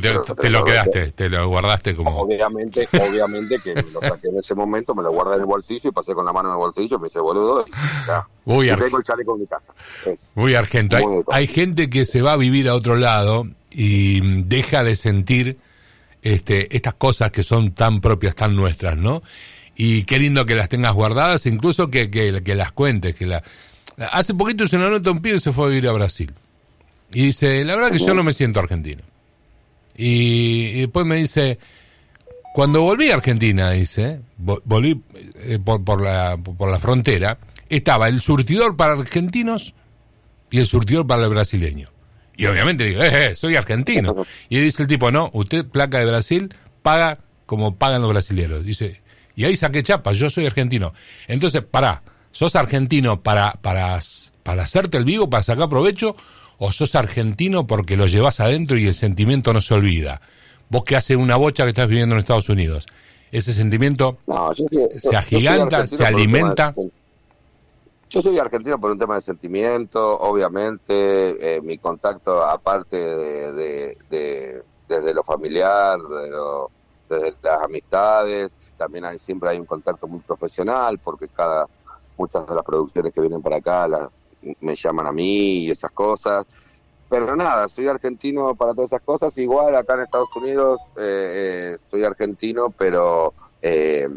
lo 0.50 0.64
quedaste, 0.64 1.12
te 1.12 1.28
lo 1.28 1.48
guardaste 1.48 1.94
como... 1.94 2.22
Obviamente, 2.22 2.88
obviamente 2.92 3.58
que 3.62 3.74
lo 3.74 4.00
saqué 4.00 4.28
en 4.28 4.38
ese 4.38 4.54
momento, 4.54 4.94
me 4.94 5.02
lo 5.02 5.12
guardé 5.12 5.34
en 5.34 5.40
el 5.40 5.46
bolsillo 5.46 5.90
y 5.90 5.92
pasé 5.92 6.14
con 6.14 6.24
la 6.24 6.32
mano 6.32 6.48
en 6.48 6.54
el 6.54 6.58
bolsillo, 6.58 6.98
me 6.98 7.08
hice 7.08 7.20
boludo 7.20 7.64
y 7.66 7.70
ya. 8.06 8.26
Muy 8.44 8.70
y 8.70 8.76
tengo 8.76 8.98
el 8.98 9.04
chaleco 9.04 9.34
en 9.34 9.40
mi 9.40 9.46
casa. 9.46 9.72
muy 10.34 10.54
argento. 10.54 10.96
Hay, 10.96 11.04
hay, 11.30 11.46
gente 11.46 11.90
que 11.90 12.04
se 12.04 12.22
va 12.22 12.32
a 12.32 12.36
vivir 12.36 12.68
a 12.68 12.74
otro 12.74 12.96
lado 12.96 13.44
y 13.70 14.42
deja 14.44 14.82
de 14.82 14.96
sentir 14.96 15.58
este, 16.22 16.74
estas 16.74 16.94
cosas 16.94 17.30
que 17.30 17.42
son 17.42 17.72
tan 17.72 18.00
propias, 18.00 18.34
tan 18.34 18.56
nuestras, 18.56 18.96
¿no? 18.96 19.22
Y 19.76 20.04
qué 20.04 20.18
lindo 20.18 20.44
que 20.44 20.54
las 20.54 20.68
tengas 20.68 20.92
guardadas, 20.92 21.46
incluso 21.46 21.90
que, 21.90 22.10
que, 22.10 22.42
que 22.42 22.54
las 22.54 22.72
cuentes, 22.72 23.14
que 23.14 23.26
la 23.26 23.42
Hace 23.96 24.34
poquito 24.34 24.66
se 24.66 24.78
nos 24.78 24.90
nota 24.90 25.10
un 25.10 25.20
pibe 25.20 25.36
y 25.36 25.40
se 25.40 25.52
fue 25.52 25.66
a 25.66 25.68
vivir 25.68 25.88
a 25.88 25.92
Brasil. 25.92 26.32
Y 27.12 27.26
dice, 27.26 27.64
la 27.64 27.74
verdad 27.74 27.92
que 27.92 27.98
yo 27.98 28.14
no 28.14 28.22
me 28.22 28.32
siento 28.32 28.60
argentino. 28.60 29.02
Y, 29.96 30.80
después 30.80 31.04
me 31.04 31.16
dice, 31.16 31.58
cuando 32.54 32.82
volví 32.82 33.10
a 33.10 33.14
Argentina, 33.14 33.70
dice, 33.70 34.20
volví 34.38 35.02
eh, 35.36 35.58
por, 35.58 36.00
la, 36.00 36.36
por 36.36 36.70
la 36.70 36.78
frontera, 36.78 37.38
estaba 37.68 38.08
el 38.08 38.20
surtidor 38.20 38.76
para 38.76 38.92
argentinos 38.92 39.74
y 40.50 40.58
el 40.58 40.66
surtidor 40.66 41.06
para 41.06 41.24
el 41.24 41.30
brasileño. 41.30 41.88
Y 42.36 42.46
obviamente 42.46 42.84
digo, 42.84 43.02
eh, 43.02 43.26
eh, 43.26 43.34
soy 43.34 43.56
argentino. 43.56 44.24
Y 44.48 44.58
dice 44.60 44.82
el 44.82 44.88
tipo, 44.88 45.10
no, 45.10 45.30
usted 45.34 45.66
placa 45.66 45.98
de 45.98 46.06
Brasil 46.06 46.54
paga 46.80 47.18
como 47.44 47.76
pagan 47.76 48.00
los 48.00 48.10
brasileños. 48.10 48.64
Dice, 48.64 49.02
y 49.36 49.44
ahí 49.44 49.56
saqué 49.56 49.82
chapa, 49.82 50.12
yo 50.12 50.30
soy 50.30 50.46
argentino. 50.46 50.94
Entonces, 51.28 51.62
pará, 51.62 52.02
¿Sos 52.32 52.56
argentino 52.56 53.20
para, 53.22 53.52
para, 53.60 53.98
para 54.42 54.62
hacerte 54.62 54.96
el 54.96 55.04
vivo, 55.04 55.28
para 55.28 55.42
sacar 55.42 55.68
provecho? 55.68 56.16
¿O 56.58 56.72
sos 56.72 56.94
argentino 56.94 57.66
porque 57.66 57.96
lo 57.96 58.06
llevas 58.06 58.40
adentro 58.40 58.76
y 58.78 58.86
el 58.86 58.94
sentimiento 58.94 59.52
no 59.52 59.60
se 59.60 59.74
olvida? 59.74 60.20
Vos 60.68 60.84
que 60.84 60.96
hace 60.96 61.16
una 61.16 61.36
bocha 61.36 61.64
que 61.64 61.70
estás 61.70 61.88
viviendo 61.88 62.14
en 62.14 62.20
Estados 62.20 62.48
Unidos, 62.48 62.86
ese 63.32 63.52
sentimiento 63.52 64.18
se 65.00 65.16
agiganta, 65.16 65.86
se 65.86 66.04
alimenta. 66.04 66.74
Yo 68.08 68.22
soy 68.22 68.38
argentino 68.38 68.78
por 68.78 68.90
un 68.90 68.98
tema 68.98 69.16
de 69.16 69.20
sentimiento, 69.20 70.18
obviamente, 70.18 71.56
eh, 71.56 71.60
mi 71.60 71.78
contacto 71.78 72.42
aparte 72.42 72.96
de, 72.96 73.96
de, 74.10 74.62
desde 74.88 75.14
lo 75.14 75.22
familiar, 75.22 75.98
desde 77.08 77.34
las 77.42 77.62
amistades, 77.62 78.50
también 78.76 79.04
hay, 79.04 79.18
siempre 79.18 79.50
hay 79.50 79.58
un 79.58 79.66
contacto 79.66 80.08
muy 80.08 80.20
profesional 80.20 80.98
porque 80.98 81.28
cada 81.28 81.66
muchas 82.20 82.46
de 82.46 82.54
las 82.54 82.64
producciones 82.64 83.12
que 83.14 83.20
vienen 83.20 83.40
para 83.40 83.56
acá 83.56 83.88
me 84.60 84.76
llaman 84.76 85.06
a 85.06 85.12
mí 85.12 85.64
y 85.64 85.70
esas 85.70 85.90
cosas. 85.90 86.44
Pero 87.08 87.34
nada, 87.34 87.66
soy 87.68 87.88
argentino 87.88 88.54
para 88.54 88.74
todas 88.74 88.92
esas 88.92 89.02
cosas. 89.02 89.36
Igual 89.38 89.74
acá 89.74 89.94
en 89.94 90.00
Estados 90.02 90.34
Unidos 90.36 90.80
eh, 90.96 91.72
eh 91.74 91.78
soy 91.90 92.04
argentino, 92.04 92.70
pero 92.70 93.34
eh, 93.60 94.08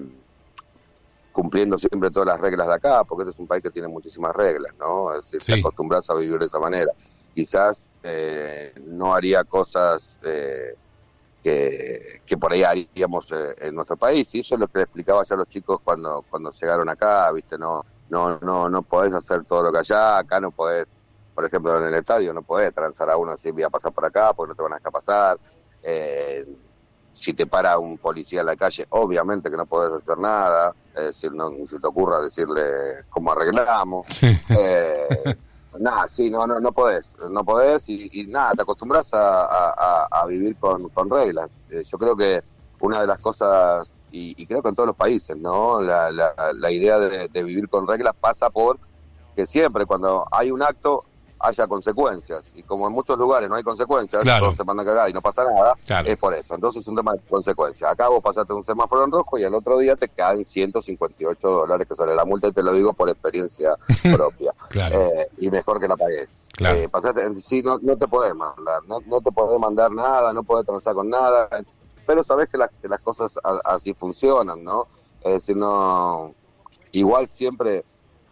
cumpliendo 1.31 1.79
siempre 1.79 2.11
todas 2.11 2.27
las 2.27 2.39
reglas 2.39 2.67
de 2.67 2.73
acá, 2.75 3.03
porque 3.03 3.23
este 3.23 3.33
es 3.33 3.39
un 3.39 3.47
país 3.47 3.63
que 3.63 3.71
tiene 3.71 3.87
muchísimas 3.87 4.35
reglas, 4.35 4.73
¿no? 4.77 5.15
Es 5.15 5.23
decir, 5.31 5.55
te 5.55 5.59
acostumbras 5.59 6.07
a 6.09 6.15
vivir 6.15 6.37
de 6.37 6.45
esa 6.45 6.59
manera. 6.59 6.91
Quizás 7.33 7.89
eh, 8.03 8.73
no 8.85 9.15
haría 9.15 9.43
cosas 9.43 10.07
que, 11.41 12.21
que, 12.25 12.37
por 12.37 12.53
ahí 12.53 12.63
haríamos 12.63 13.27
en 13.59 13.73
nuestro 13.73 13.97
país. 13.97 14.29
Y 14.33 14.41
eso 14.41 14.53
es 14.53 14.61
lo 14.61 14.67
que 14.67 14.77
le 14.77 14.83
explicaba 14.83 15.23
ya 15.25 15.33
a 15.33 15.39
los 15.39 15.49
chicos 15.49 15.79
cuando, 15.83 16.23
cuando 16.29 16.51
llegaron 16.51 16.87
acá, 16.89 17.31
¿viste? 17.31 17.57
No, 17.57 17.83
no, 18.13 18.37
no, 18.39 18.69
no 18.69 18.83
podés 18.83 19.11
hacer 19.13 19.43
todo 19.45 19.63
lo 19.63 19.71
que 19.71 19.79
allá, 19.79 20.19
acá 20.19 20.39
no 20.39 20.51
podés, 20.51 20.85
por 21.33 21.45
ejemplo, 21.45 21.75
en 21.77 21.87
el 21.87 21.95
estadio 21.95 22.31
no 22.31 22.43
podés 22.43 22.71
transar 22.71 23.09
a 23.09 23.17
uno 23.17 23.35
si 23.37 23.49
voy 23.49 23.63
a 23.63 23.71
pasar 23.71 23.91
por 23.91 24.05
acá 24.05 24.33
porque 24.33 24.51
no 24.51 24.55
te 24.55 24.61
van 24.61 24.73
a 24.73 24.75
dejar 24.75 24.91
pasar. 24.91 25.39
Eh, 25.81 26.45
si 27.11 27.33
te 27.33 27.47
para 27.47 27.79
un 27.79 27.97
policía 27.97 28.41
en 28.41 28.45
la 28.45 28.55
calle, 28.55 28.85
obviamente 28.89 29.49
que 29.49 29.57
no 29.57 29.65
podés 29.65 29.93
hacer 29.93 30.19
nada, 30.19 30.73
es 30.95 31.05
decir, 31.05 31.31
no 31.31 31.49
se 31.67 31.79
te 31.79 31.87
ocurra 31.87 32.21
decirle 32.21 32.61
cómo 33.09 33.31
arreglamos. 33.31 34.05
Eh, 34.49 35.35
nada, 35.79 36.07
sí, 36.07 36.29
no, 36.29 36.45
no, 36.45 36.59
no 36.59 36.71
podés, 36.71 37.05
no 37.31 37.43
podés 37.43 37.89
y, 37.89 38.27
nada, 38.27 38.53
te 38.53 38.61
acostumbras 38.61 39.07
a, 39.11 40.07
a, 40.11 40.25
vivir 40.27 40.55
con, 40.57 40.89
con 40.89 41.09
reglas. 41.09 41.49
Eh, 41.71 41.83
yo 41.83 41.97
creo 41.97 42.15
que 42.15 42.43
una 42.79 43.01
de 43.01 43.07
las 43.07 43.19
cosas 43.19 43.87
y, 44.13 44.45
creo 44.45 44.61
que 44.61 44.69
en 44.69 44.75
todos 44.75 44.87
los 44.87 44.95
países, 44.95 45.35
¿no? 45.35 45.81
La, 45.81 46.11
la, 46.11 46.71
idea 46.71 46.99
de, 46.99 47.27
vivir 47.43 47.67
con 47.67 47.87
reglas 47.87 48.15
pasa 48.19 48.49
por 48.51 48.77
que 49.35 49.47
siempre 49.47 49.87
cuando 49.87 50.27
hay 50.31 50.51
un 50.51 50.61
acto 50.61 51.05
haya 51.39 51.67
consecuencias. 51.67 52.43
Y 52.53 52.61
como 52.61 52.87
en 52.87 52.93
muchos 52.93 53.17
lugares 53.17 53.49
no 53.49 53.55
hay 53.55 53.63
consecuencias, 53.63 54.23
todos 54.23 54.55
se 54.55 54.63
mandan 54.63 54.85
cagada 54.85 55.09
y 55.09 55.13
no 55.13 55.21
pasa 55.21 55.43
nada, 55.43 55.75
es 56.05 56.15
por 56.17 56.33
eso. 56.35 56.53
Entonces 56.53 56.83
es 56.83 56.87
un 56.87 56.95
tema 56.95 57.13
de 57.13 57.19
consecuencias. 57.27 57.91
Acá 57.91 58.07
vos 58.07 58.23
pasaste 58.23 58.53
un 58.53 58.63
semáforo 58.63 59.03
en 59.03 59.11
rojo 59.11 59.37
y 59.39 59.43
al 59.43 59.55
otro 59.55 59.79
día 59.79 59.95
te 59.95 60.07
caen 60.07 60.45
158 60.45 61.49
dólares 61.49 61.87
que 61.87 61.95
sale 61.95 62.15
la 62.15 62.23
multa 62.23 62.47
y 62.47 62.51
te 62.51 62.61
lo 62.61 62.71
digo 62.71 62.93
por 62.93 63.09
experiencia 63.09 63.75
propia. 64.15 64.53
Eh, 64.75 65.27
y 65.39 65.49
mejor 65.49 65.79
que 65.79 65.87
la 65.87 65.97
pagues. 65.97 66.37
Eh, 66.59 66.87
pasaste, 66.89 67.41
sí, 67.41 67.63
no, 67.63 67.79
no 67.81 67.97
te 67.97 68.07
podés 68.07 68.35
mandar, 68.35 68.83
no, 68.87 68.99
no 69.07 69.19
te 69.21 69.31
podés 69.31 69.59
mandar 69.59 69.91
nada, 69.91 70.31
no 70.33 70.43
podés 70.43 70.67
transar 70.67 70.93
con 70.93 71.09
nada 71.09 71.49
pero 72.05 72.23
sabes 72.23 72.49
que, 72.49 72.59
que 72.81 72.87
las 72.87 73.01
cosas 73.01 73.31
así 73.63 73.93
funcionan, 73.93 74.63
¿no? 74.63 74.87
Es 75.21 75.33
decir, 75.33 75.55
no, 75.55 76.33
igual 76.91 77.27
siempre 77.29 77.83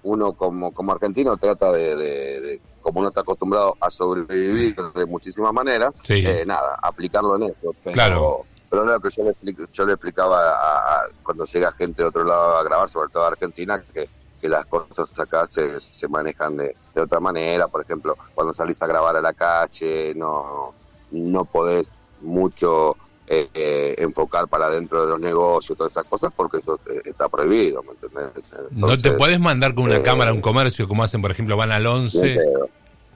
uno 0.04 0.34
como, 0.34 0.74
como 0.74 0.92
argentino 0.92 1.38
trata 1.38 1.72
de, 1.72 2.60
como 2.82 3.00
uno 3.00 3.10
está 3.10 3.22
acostumbrado 3.22 3.76
a 3.80 3.90
sobrevivir 3.90 4.76
de 4.76 5.06
muchísimas 5.06 5.54
maneras, 5.54 5.94
eh, 6.10 6.44
nada, 6.46 6.78
aplicarlo 6.82 7.36
en 7.36 7.44
eso. 7.44 7.76
Pero, 7.84 7.94
claro. 7.94 8.46
pero 8.70 8.86
lo 8.86 9.00
que 9.00 9.10
yo 9.10 9.24
le, 9.24 9.56
yo 9.72 9.86
le 9.86 9.94
explicaba 9.94 10.52
a, 10.52 11.04
cuando 11.24 11.46
llega 11.46 11.72
gente 11.74 12.02
de 12.02 12.08
otro 12.08 12.24
lado 12.24 12.58
a 12.58 12.64
grabar, 12.64 12.90
sobre 12.90 13.10
todo 13.10 13.24
a 13.24 13.28
Argentina, 13.28 13.82
que, 13.94 14.10
que 14.40 14.50
las 14.50 14.66
cosas 14.66 15.08
acá 15.20 15.48
se, 15.48 15.80
se 15.80 16.08
manejan 16.08 16.58
de, 16.58 16.76
de 16.96 17.02
otra 17.02 17.20
manera. 17.20 17.68
Por 17.68 17.82
ejemplo, 17.82 18.18
cuando 18.34 18.54
salís 18.54 18.82
a 18.82 18.88
grabar 18.88 19.16
a 19.16 19.22
la 19.22 19.34
calle, 19.34 20.14
no, 20.16 20.74
no 21.12 21.46
podés 21.46 21.88
mucho 22.22 22.96
eh, 23.34 23.50
eh, 23.54 23.96
enfocar 24.00 24.50
para 24.50 24.70
dentro 24.70 25.04
de 25.04 25.08
los 25.08 25.20
negocios, 25.22 25.78
todas 25.78 25.92
esas 25.92 26.04
cosas, 26.04 26.34
porque 26.36 26.58
eso 26.58 26.78
eh, 26.92 27.02
está 27.06 27.30
prohibido, 27.30 27.82
¿me 27.82 27.92
entendés? 27.92 28.44
no 28.72 28.98
te 28.98 29.14
puedes 29.14 29.40
mandar 29.40 29.74
con 29.74 29.86
una 29.86 30.04
cámara 30.04 30.32
a 30.32 30.34
un 30.34 30.42
comercio 30.42 30.86
como 30.86 31.02
hacen, 31.02 31.22
por 31.22 31.32
ejemplo, 31.32 31.56
van 31.56 31.72
al 31.72 31.88
11. 31.88 32.38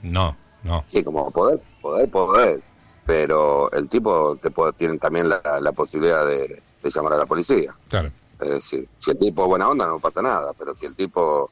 No, 0.04 0.38
no. 0.64 0.86
Sí, 0.90 1.04
como 1.04 1.30
poder, 1.32 1.60
poder, 1.82 2.10
poder. 2.10 2.62
Pero 3.06 3.70
el 3.74 3.90
tipo 3.90 4.38
te 4.42 4.52
puede, 4.52 4.72
tiene 4.72 4.98
también 5.00 5.28
la, 5.28 5.72
posibilidad 5.74 6.26
de, 6.26 6.62
llamar 6.84 7.12
a 7.12 7.18
la 7.18 7.26
policía. 7.26 7.76
Claro. 7.90 8.10
Es 8.40 8.50
decir, 8.50 8.88
si 9.00 9.12
el 9.12 9.20
tipo 9.20 9.44
es 9.44 9.50
buena 9.50 9.68
onda 9.68 9.86
no 9.86 10.00
pasa 10.00 10.22
nada, 10.22 10.54
pero 10.58 10.76
si 10.76 10.86
el 10.86 10.96
tipo 10.96 11.52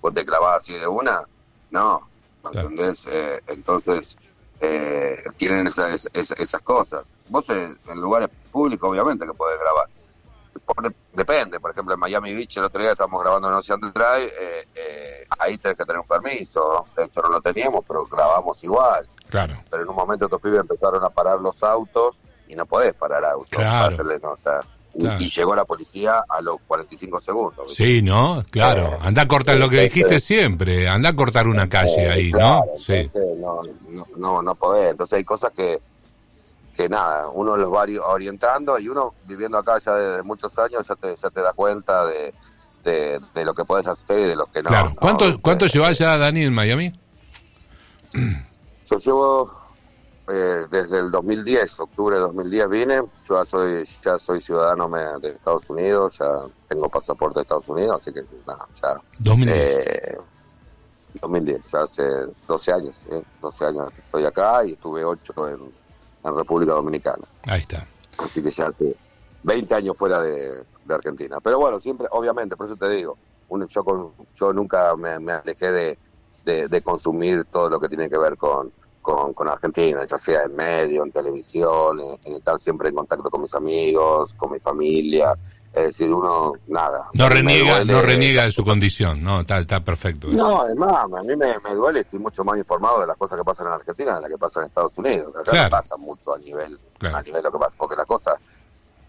vos 0.00 0.14
te 0.14 0.24
clavás 0.24 0.58
así 0.58 0.72
de 0.74 0.86
una, 0.86 1.24
no, 1.72 2.00
¿entendés? 2.44 3.04
Eh, 3.08 3.40
entonces, 3.48 4.16
eh, 4.60 5.20
tienen 5.36 5.66
esas, 5.66 6.08
esas, 6.14 6.60
cosas. 6.62 7.04
Vos 7.28 7.44
en, 7.48 7.78
lugares 8.00 8.28
públicos, 8.52 8.90
obviamente, 8.90 9.26
que 9.26 9.32
podés 9.32 9.58
grabar. 9.58 9.88
depende, 11.12 11.58
por 11.60 11.70
ejemplo, 11.70 11.94
en 11.94 12.00
Miami 12.00 12.34
Beach 12.34 12.56
el 12.56 12.64
otro 12.64 12.80
día 12.80 12.92
estábamos 12.92 13.22
grabando 13.22 13.48
en 13.48 13.54
Ocean 13.54 13.80
Drive, 13.80 14.32
eh, 14.38 14.66
eh, 14.74 15.24
ahí 15.38 15.58
tenés 15.58 15.78
que 15.78 15.84
tener 15.84 16.00
un 16.00 16.06
permiso, 16.06 16.86
de 16.96 17.04
hecho 17.04 17.22
no 17.22 17.30
lo 17.30 17.40
teníamos, 17.40 17.84
pero 17.86 18.04
grabamos 18.06 18.62
igual. 18.62 19.06
Claro. 19.28 19.54
Pero 19.70 19.82
en 19.82 19.88
un 19.88 19.96
momento 19.96 20.26
estos 20.26 20.40
pibes 20.40 20.60
empezaron 20.60 21.02
a 21.02 21.08
parar 21.08 21.40
los 21.40 21.60
autos 21.62 22.16
y 22.46 22.54
no 22.54 22.66
podés 22.66 22.94
parar 22.94 23.24
autos. 23.24 23.48
Claro. 23.50 23.96
Y, 24.96 25.28
llegó 25.28 25.56
la 25.56 25.64
policía 25.64 26.24
a 26.28 26.40
los 26.40 26.60
45 26.68 27.20
segundos. 27.20 27.74
Sí, 27.74 28.00
¿no? 28.00 28.44
Claro. 28.50 28.92
Eh, 28.92 28.98
anda 29.00 29.22
a 29.22 29.28
cortar 29.28 29.56
lo 29.56 29.68
que 29.68 29.80
dijiste 29.80 30.20
siempre. 30.20 30.88
Anda 30.88 31.08
a 31.08 31.16
cortar 31.16 31.48
una 31.48 31.68
calle 31.68 32.08
ahí, 32.08 32.30
¿no? 32.30 32.64
Sí. 32.78 33.10
No, 33.38 33.62
no, 34.16 34.40
no, 34.40 34.54
podés. 34.54 34.92
Entonces 34.92 35.16
hay 35.16 35.24
cosas 35.24 35.52
que, 35.52 35.80
que 36.76 36.88
nada, 36.88 37.28
uno 37.28 37.56
los 37.56 37.72
va 37.72 37.86
orientando 38.06 38.78
y 38.78 38.88
uno 38.88 39.14
viviendo 39.26 39.58
acá 39.58 39.78
ya 39.78 39.94
desde 39.94 40.22
muchos 40.22 40.56
años 40.58 40.86
ya 40.86 40.96
te, 40.96 41.16
ya 41.16 41.30
te 41.30 41.40
da 41.40 41.52
cuenta 41.52 42.04
de, 42.06 42.34
de, 42.84 43.44
lo 43.44 43.54
que 43.54 43.64
puedes 43.64 43.86
hacer 43.86 44.18
y 44.18 44.24
de 44.24 44.36
lo 44.36 44.46
que 44.46 44.62
no. 44.62 44.68
Claro. 44.68 44.94
¿Cuánto, 44.98 45.40
¿cuánto 45.40 45.66
llevas 45.66 45.98
ya, 45.98 46.16
Dani, 46.16 46.42
en 46.42 46.52
Miami? 46.52 46.92
Yo 48.90 48.98
llevo 48.98 49.50
eh, 50.28 50.66
desde 50.70 50.98
el 50.98 51.10
2010, 51.10 51.80
octubre 51.80 52.16
de 52.16 52.22
2010 52.22 52.68
vine, 52.68 53.02
yo 53.28 53.42
ya 53.42 53.50
soy, 53.50 53.88
ya 54.04 54.18
soy 54.18 54.40
ciudadano 54.40 54.88
de 55.20 55.30
Estados 55.30 55.68
Unidos, 55.70 56.16
ya 56.18 56.28
tengo 56.68 56.88
pasaporte 56.88 57.38
de 57.38 57.42
Estados 57.42 57.68
Unidos, 57.68 58.00
así 58.00 58.12
que 58.12 58.22
nada, 58.46 58.66
ya... 58.82 59.00
2010. 59.18 59.56
Eh, 59.56 60.18
2010, 61.20 61.62
ya 61.72 61.82
hace 61.82 62.02
12 62.48 62.72
años, 62.72 62.94
12 63.40 63.64
años 63.64 63.92
estoy 63.96 64.24
acá 64.24 64.64
y 64.64 64.72
estuve 64.72 65.04
8 65.04 65.48
en, 65.48 65.83
en, 66.24 66.36
República 66.36 66.72
Dominicana. 66.72 67.24
Ahí 67.44 67.60
está. 67.60 67.86
Así 68.18 68.42
que 68.42 68.50
ya 68.50 68.68
hace 68.68 68.96
20 69.42 69.74
años 69.74 69.96
fuera 69.96 70.20
de, 70.20 70.64
Argentina. 70.88 71.38
Pero 71.42 71.58
bueno, 71.58 71.80
siempre, 71.80 72.06
obviamente, 72.10 72.56
por 72.56 72.66
eso 72.66 72.76
te 72.76 72.88
digo, 72.90 73.16
uno, 73.48 73.66
yo, 73.68 74.12
yo 74.34 74.52
nunca 74.52 74.94
me, 74.96 75.32
alejé 75.32 75.72
de, 75.72 75.98
de 76.68 76.82
consumir 76.82 77.46
todo 77.46 77.70
lo 77.70 77.80
que 77.80 77.88
tiene 77.88 78.10
que 78.10 78.18
ver 78.18 78.36
con 78.36 78.70
con, 79.04 79.34
con 79.34 79.46
Argentina, 79.48 80.06
ya 80.06 80.18
sea 80.18 80.44
en 80.44 80.56
medio, 80.56 81.04
en 81.04 81.12
televisión, 81.12 82.00
en, 82.24 82.32
estar 82.32 82.58
siempre 82.58 82.88
en 82.88 82.94
contacto 82.94 83.28
con 83.28 83.42
mis 83.42 83.54
amigos, 83.54 84.32
con 84.32 84.50
mi 84.50 84.58
familia. 84.58 85.34
Es 85.74 85.86
decir, 85.86 86.12
uno, 86.12 86.52
nada. 86.68 87.08
No 87.14 87.28
reniega, 87.28 87.84
no 87.84 88.00
reniega 88.00 88.44
de 88.44 88.52
su 88.52 88.64
condición, 88.64 89.22
¿no? 89.24 89.40
Está, 89.40 89.58
está 89.58 89.80
perfecto. 89.80 90.28
No, 90.28 90.62
además, 90.62 91.06
a 91.12 91.22
mí 91.22 91.34
me, 91.34 91.58
me, 91.58 91.74
duele, 91.74 92.00
estoy 92.00 92.20
mucho 92.20 92.44
más 92.44 92.56
informado 92.56 93.00
de 93.00 93.08
las 93.08 93.16
cosas 93.16 93.38
que 93.38 93.44
pasan 93.44 93.66
en 93.66 93.72
Argentina 93.72 94.14
de 94.14 94.20
las 94.20 94.30
que 94.30 94.38
pasan 94.38 94.62
en 94.62 94.68
Estados 94.68 94.96
Unidos. 94.96 95.36
Acá 95.36 95.64
no 95.64 95.70
pasa 95.70 95.96
mucho 95.96 96.34
a 96.34 96.38
nivel, 96.38 96.78
a 97.00 97.22
nivel 97.22 97.42
lo 97.42 97.50
que 97.50 97.58
pasa, 97.58 97.74
porque 97.76 97.96
la 97.96 98.04
cosa, 98.04 98.36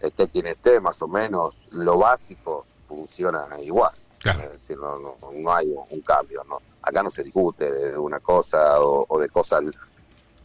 este 0.00 0.28
quien 0.28 0.48
esté, 0.48 0.80
más 0.80 1.00
o 1.02 1.06
menos, 1.06 1.68
lo 1.70 1.98
básico 1.98 2.66
funciona 2.88 3.46
igual. 3.62 3.94
Es 4.24 4.52
decir, 4.52 4.76
no, 4.76 4.98
no, 4.98 5.16
no 5.32 5.54
hay 5.54 5.72
un 5.90 6.00
cambio, 6.00 6.42
¿no? 6.48 6.58
acá 6.86 7.02
no 7.02 7.10
se 7.10 7.24
discute 7.24 7.70
de 7.70 7.98
una 7.98 8.20
cosa 8.20 8.80
o, 8.80 9.18
de 9.18 9.28
cosas 9.28 9.64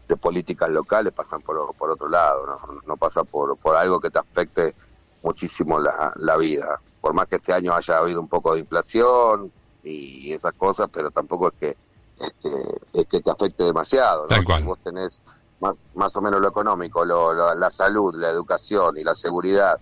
de 0.07 0.17
políticas 0.17 0.69
locales, 0.69 1.13
pasan 1.13 1.41
por, 1.41 1.73
por 1.75 1.91
otro 1.91 2.09
lado, 2.09 2.45
no, 2.47 2.81
no 2.85 2.97
pasa 2.97 3.23
por, 3.23 3.55
por 3.57 3.75
algo 3.75 3.99
que 3.99 4.09
te 4.09 4.19
afecte 4.19 4.73
muchísimo 5.23 5.79
la, 5.79 6.13
la 6.17 6.37
vida. 6.37 6.79
Por 6.99 7.13
más 7.13 7.27
que 7.27 7.37
este 7.37 7.53
año 7.53 7.73
haya 7.73 7.97
habido 7.97 8.21
un 8.21 8.27
poco 8.27 8.53
de 8.53 8.61
inflación 8.61 9.51
y 9.83 10.31
esas 10.33 10.53
cosas, 10.53 10.89
pero 10.93 11.09
tampoco 11.09 11.47
es 11.47 11.53
que, 11.59 11.77
es 12.93 13.07
que, 13.07 13.21
te 13.21 13.31
afecte 13.31 13.63
demasiado. 13.63 14.27
¿no? 14.27 14.65
vos 14.65 14.79
tenés 14.83 15.11
más, 15.59 15.75
más 15.95 16.15
o 16.15 16.21
menos 16.21 16.41
lo 16.41 16.49
económico, 16.49 17.05
lo, 17.05 17.55
la 17.55 17.69
salud, 17.69 18.15
la 18.15 18.29
educación 18.29 18.97
y 18.97 19.03
la 19.03 19.15
seguridad, 19.15 19.79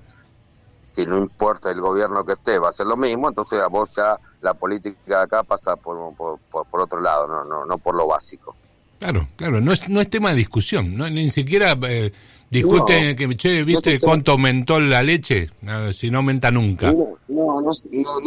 que 0.95 1.05
no 1.05 1.17
importa 1.17 1.71
el 1.71 1.81
gobierno 1.81 2.25
que 2.25 2.33
esté, 2.33 2.59
va 2.59 2.69
a 2.69 2.73
ser 2.73 2.87
lo 2.87 2.97
mismo, 2.97 3.29
entonces 3.29 3.59
a 3.61 3.67
vos 3.67 3.89
ya 3.95 4.17
la 4.41 4.53
política 4.53 5.21
acá 5.21 5.43
pasa 5.43 5.75
por, 5.75 6.15
por, 6.15 6.39
por, 6.49 6.81
otro 6.81 6.99
lado, 6.99 7.27
no, 7.27 7.43
no, 7.43 7.65
no 7.65 7.77
por 7.77 7.95
lo 7.95 8.07
básico. 8.07 8.55
Claro, 8.99 9.27
claro, 9.37 9.61
no 9.61 9.71
es, 9.71 9.87
no 9.87 10.01
es 10.01 10.09
tema 10.09 10.31
de 10.31 10.35
discusión, 10.35 10.97
no, 10.97 11.09
ni 11.09 11.29
siquiera 11.29 11.77
eh, 11.83 12.11
discuten 12.49 13.15
que, 13.15 13.35
che, 13.35 13.63
¿viste 13.63 13.99
cuánto 13.99 14.31
aumentó 14.33 14.79
la 14.79 15.01
leche? 15.03 15.49
si 15.93 16.09
no 16.09 16.19
aumenta 16.19 16.51
nunca. 16.51 16.91
No, 16.91 17.17
no, 17.27 17.61
no, 17.61 17.71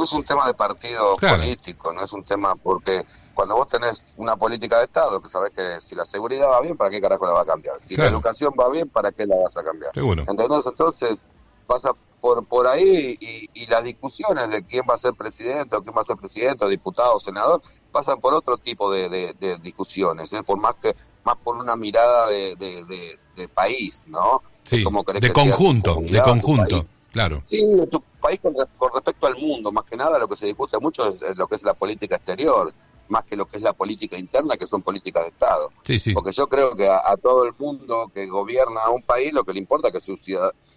es, 0.05 0.13
un 0.13 0.25
tema 0.25 0.47
de 0.47 0.55
partido 0.55 1.17
político, 1.17 1.93
no 1.93 2.05
es 2.05 2.13
un 2.13 2.25
tema 2.25 2.55
porque 2.55 3.05
cuando 3.35 3.57
vos 3.57 3.69
tenés 3.69 4.05
una 4.17 4.37
política 4.37 4.79
de 4.79 4.85
Estado, 4.85 5.21
que 5.21 5.31
sabés 5.31 5.53
que 5.53 5.79
si 5.87 5.95
la 5.95 6.05
seguridad 6.07 6.49
va 6.49 6.61
bien, 6.61 6.77
¿para 6.77 6.91
qué 6.91 7.01
carajo 7.01 7.27
la 7.27 7.33
va 7.33 7.43
a 7.43 7.47
cambiar? 7.47 7.77
Si 7.87 7.97
la 7.97 8.07
educación 8.07 8.53
va 8.59 8.69
bien, 8.71 8.89
¿para 8.89 9.13
qué 9.13 9.27
la 9.27 9.37
vas 9.37 9.57
a 9.57 9.65
cambiar? 9.65 9.93
Seguro. 9.95 10.25
Entonces, 10.29 11.19
pasa 11.67 11.93
por, 12.21 12.45
por 12.47 12.67
ahí 12.67 13.17
y, 13.21 13.67
las 13.67 13.83
discusiones 13.83 14.51
de 14.51 14.65
quién 14.65 14.85
va 14.89 14.95
a 14.95 14.99
ser 14.99 15.15
presidente 15.15 15.75
o 15.75 15.83
quién 15.83 15.95
va 15.97 16.03
a 16.03 16.05
ser 16.05 16.17
presidente 16.17 16.65
o 16.65 16.69
diputado 16.69 17.17
o 17.17 17.21
senador 17.21 17.63
pasan 17.91 18.21
por 18.21 18.35
otro 18.35 18.57
tipo 18.59 18.91
de, 18.91 19.35
discusiones, 19.63 20.33
¿eh? 20.33 20.43
por 20.45 20.59
más 20.59 20.75
que 20.77 20.95
más 21.25 21.37
por 21.39 21.57
una 21.57 21.77
mirada 21.77 22.29
de, 22.29 22.57
de 23.37 23.49
país, 23.49 24.03
¿no? 24.07 24.43
Sí, 24.63 24.79
de 24.79 25.33
conjunto, 25.33 26.01
de 26.01 26.23
conjunto, 26.23 26.87
claro. 27.11 27.43
Sí, 27.45 27.65
de 27.67 27.87
tu 27.87 28.01
país 28.21 28.41
con, 28.41 28.55
respecto 28.95 29.27
al 29.27 29.37
mundo, 29.37 29.73
más 29.73 29.85
que 29.85 29.97
nada 29.97 30.19
lo 30.19 30.29
que 30.29 30.37
se 30.37 30.47
discute 30.47 30.79
mucho 30.79 31.09
es 31.09 31.37
lo 31.37 31.47
que 31.47 31.57
es 31.57 31.63
la 31.63 31.75
política 31.75 32.17
exterior 32.17 32.73
más 33.09 33.25
que 33.25 33.37
lo 33.37 33.45
que 33.45 33.59
es 33.59 33.63
la 33.63 33.75
política 33.75 34.17
interna, 34.17 34.57
que 34.57 34.67
son 34.67 34.81
políticas 34.81 35.25
de 35.25 35.31
Estado. 35.31 35.71
Porque 36.15 36.33
yo 36.33 36.47
creo 36.47 36.75
que 36.75 36.89
a, 36.89 37.15
todo 37.21 37.45
el 37.45 37.53
mundo 37.59 38.11
que 38.15 38.27
gobierna 38.27 38.89
un 38.89 39.03
país 39.03 39.35
lo 39.35 39.45
que 39.45 39.53
le 39.53 39.59
importa 39.59 39.89
es 39.89 39.95
que 39.95 40.01
sus, 40.01 40.21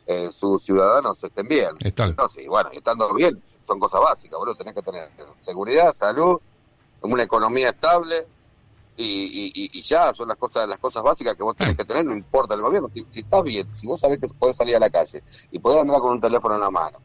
eh, 0.05 0.29
sus 0.33 0.61
ciudadanos 0.61 1.23
estén 1.23 1.47
bien. 1.47 1.69
No, 2.17 2.27
sí, 2.27 2.45
bueno, 2.47 2.71
estando 2.73 3.13
bien 3.13 3.41
son 3.65 3.79
cosas 3.79 4.01
básicas, 4.01 4.37
boludo. 4.37 4.55
Tenés 4.55 4.73
que 4.73 4.81
tener 4.81 5.09
seguridad, 5.41 5.93
salud, 5.93 6.41
una 7.03 7.23
economía 7.23 7.69
estable 7.69 8.25
y, 8.97 9.81
ya 9.81 10.13
son 10.13 10.27
las 10.27 10.37
cosas 10.37 10.67
las 10.67 10.79
cosas 10.79 11.03
básicas 11.03 11.35
que 11.35 11.43
vos 11.43 11.55
tenés 11.55 11.75
que 11.75 11.85
tener, 11.85 12.05
no 12.05 12.13
importa 12.13 12.53
el 12.53 12.61
gobierno. 12.61 12.89
Si, 12.93 13.05
si 13.11 13.19
estás 13.21 13.43
bien, 13.43 13.67
si 13.75 13.87
vos 13.87 13.99
sabés 13.99 14.19
que 14.19 14.27
podés 14.27 14.55
salir 14.55 14.75
a 14.75 14.79
la 14.79 14.89
calle 14.89 15.23
y 15.51 15.59
podés 15.59 15.81
andar 15.81 15.99
con 15.99 16.13
un 16.13 16.21
teléfono 16.21 16.55
en 16.55 16.61
la 16.61 16.71
mano, 16.71 16.99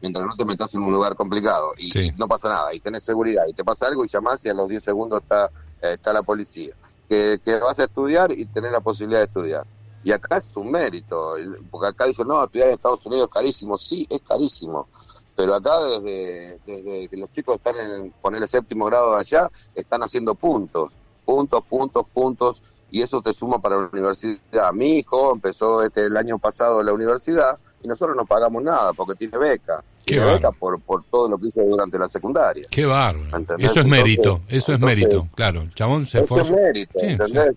mientras 0.00 0.26
no 0.26 0.34
te 0.34 0.44
metas 0.44 0.72
en 0.74 0.82
un 0.82 0.92
lugar 0.92 1.14
complicado 1.14 1.72
y 1.76 2.12
no 2.16 2.26
pasa 2.26 2.48
nada, 2.48 2.74
y 2.74 2.80
tenés 2.80 3.04
seguridad, 3.04 3.44
y 3.48 3.52
te 3.52 3.64
pasa 3.64 3.86
algo 3.86 4.04
y 4.04 4.08
llamás 4.08 4.44
y 4.44 4.48
a 4.48 4.54
los 4.54 4.68
10 4.68 4.82
segundos 4.82 5.22
está, 5.22 5.46
eh, 5.82 5.94
está 5.94 6.12
la 6.12 6.22
policía. 6.22 6.74
Que, 7.08 7.40
vas 7.60 7.78
a 7.78 7.84
estudiar 7.84 8.30
y 8.30 8.46
tener 8.46 8.70
la 8.70 8.80
posibilidad 8.80 9.20
de 9.20 9.26
estudiar. 9.26 9.66
Y 10.04 10.12
acá 10.12 10.38
es 10.38 10.56
un 10.56 10.70
mérito, 10.70 11.34
porque 11.70 11.88
acá 11.88 12.06
dicen, 12.06 12.28
no, 12.28 12.44
estudiar 12.44 12.68
en 12.68 12.74
Estados 12.74 13.04
Unidos 13.04 13.28
es 13.28 13.34
carísimo. 13.34 13.76
Sí, 13.78 14.06
es 14.08 14.22
carísimo. 14.22 14.86
Pero 15.34 15.54
acá 15.56 15.80
desde, 15.80 16.60
desde 16.64 17.08
que 17.08 17.16
los 17.16 17.32
chicos 17.32 17.56
están 17.56 17.76
en 17.76 18.12
poner 18.12 18.42
el 18.42 18.48
séptimo 18.48 18.86
grado 18.86 19.16
allá, 19.16 19.50
están 19.74 20.02
haciendo 20.04 20.36
puntos, 20.36 20.92
puntos, 21.30 21.62
puntos, 21.62 22.06
puntos, 22.12 22.62
y 22.90 23.02
eso 23.02 23.22
te 23.22 23.32
suma 23.32 23.60
para 23.60 23.76
la 23.76 23.88
universidad. 23.92 24.72
Mi 24.72 24.98
hijo 24.98 25.32
empezó 25.32 25.80
este, 25.84 26.06
el 26.06 26.16
año 26.16 26.40
pasado 26.40 26.82
la 26.82 26.92
universidad 26.92 27.56
y 27.84 27.86
nosotros 27.86 28.16
no 28.16 28.26
pagamos 28.26 28.64
nada 28.64 28.92
porque 28.92 29.14
tiene 29.14 29.38
beca. 29.38 29.84
tiene 30.04 30.26
beca 30.26 30.50
por, 30.50 30.80
por 30.80 31.04
todo 31.04 31.28
lo 31.28 31.38
que 31.38 31.46
hizo 31.46 31.60
durante 31.60 32.00
la 32.00 32.08
secundaria. 32.08 32.66
Qué 32.68 32.84
bárbaro. 32.84 33.44
Eso 33.58 33.78
es 33.78 33.86
mérito, 33.86 34.40
eso 34.48 34.72
es 34.72 34.80
mérito, 34.80 35.28
claro. 35.36 35.60
El 35.60 35.72
chabón 35.72 36.04
se 36.04 36.20
Eso 36.22 36.40
es 36.40 36.50
mérito, 36.50 36.98
¿entendés? 36.98 37.54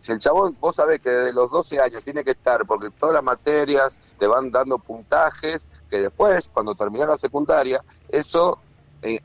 Si 0.00 0.10
el 0.10 0.18
chabón, 0.18 0.56
vos 0.60 0.74
sabés 0.74 1.00
que 1.00 1.10
desde 1.10 1.32
los 1.32 1.48
12 1.48 1.78
años 1.78 2.02
tiene 2.02 2.24
que 2.24 2.32
estar, 2.32 2.66
porque 2.66 2.88
todas 2.98 3.14
las 3.14 3.22
materias 3.22 3.96
te 4.18 4.26
van 4.26 4.50
dando 4.50 4.78
puntajes, 4.78 5.68
que 5.88 6.00
después, 6.00 6.50
cuando 6.52 6.74
terminas 6.74 7.08
la 7.08 7.18
secundaria, 7.18 7.84
eso 8.08 8.58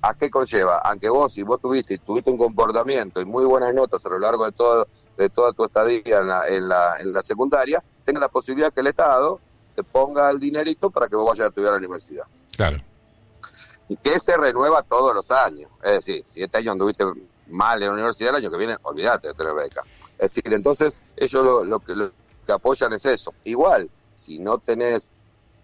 ¿a 0.01 0.13
qué 0.15 0.29
conlleva? 0.29 0.79
Aunque 0.79 1.09
vos, 1.09 1.33
si 1.33 1.43
vos 1.43 1.61
tuviste, 1.61 1.97
tuviste 1.99 2.29
un 2.31 2.37
comportamiento 2.37 3.21
y 3.21 3.25
muy 3.25 3.45
buenas 3.45 3.73
notas 3.73 4.05
a 4.05 4.09
lo 4.09 4.19
largo 4.19 4.45
de 4.45 4.51
todo 4.51 4.87
de 5.17 5.29
toda 5.29 5.51
tu 5.51 5.65
estadía 5.65 6.19
en 6.19 6.27
la, 6.27 6.47
en 6.47 6.69
la, 6.69 6.97
en 6.99 7.11
la 7.11 7.23
secundaria, 7.23 7.83
tenga 8.05 8.19
la 8.19 8.29
posibilidad 8.29 8.71
que 8.71 8.81
el 8.81 8.87
Estado 8.87 9.39
te 9.75 9.83
ponga 9.83 10.29
el 10.29 10.39
dinerito 10.39 10.89
para 10.89 11.07
que 11.07 11.15
vos 11.15 11.25
vayas 11.25 11.45
a 11.45 11.49
estudiar 11.49 11.69
a 11.69 11.73
la 11.73 11.79
universidad. 11.79 12.25
Claro. 12.55 12.77
Y 13.89 13.97
que 13.97 14.19
se 14.19 14.37
renueva 14.37 14.83
todos 14.83 15.15
los 15.15 15.29
años. 15.31 15.71
Es 15.83 15.93
decir, 15.93 16.23
si 16.31 16.43
este 16.43 16.57
año 16.57 16.73
anduviste 16.73 17.03
mal 17.47 17.81
en 17.81 17.89
la 17.89 17.93
universidad, 17.93 18.29
el 18.29 18.43
año 18.43 18.51
que 18.51 18.57
viene, 18.57 18.77
olvídate 18.83 19.29
de 19.29 19.33
tener 19.33 19.53
beca. 19.53 19.83
Es 20.17 20.33
decir, 20.33 20.53
entonces 20.53 21.01
ellos 21.15 21.65
lo, 21.65 21.79
que, 21.79 21.95
lo 21.95 22.11
que 22.45 22.51
apoyan 22.51 22.93
es 22.93 23.05
eso. 23.05 23.33
Igual, 23.43 23.89
si 24.13 24.39
no 24.39 24.57
tenés, 24.57 25.07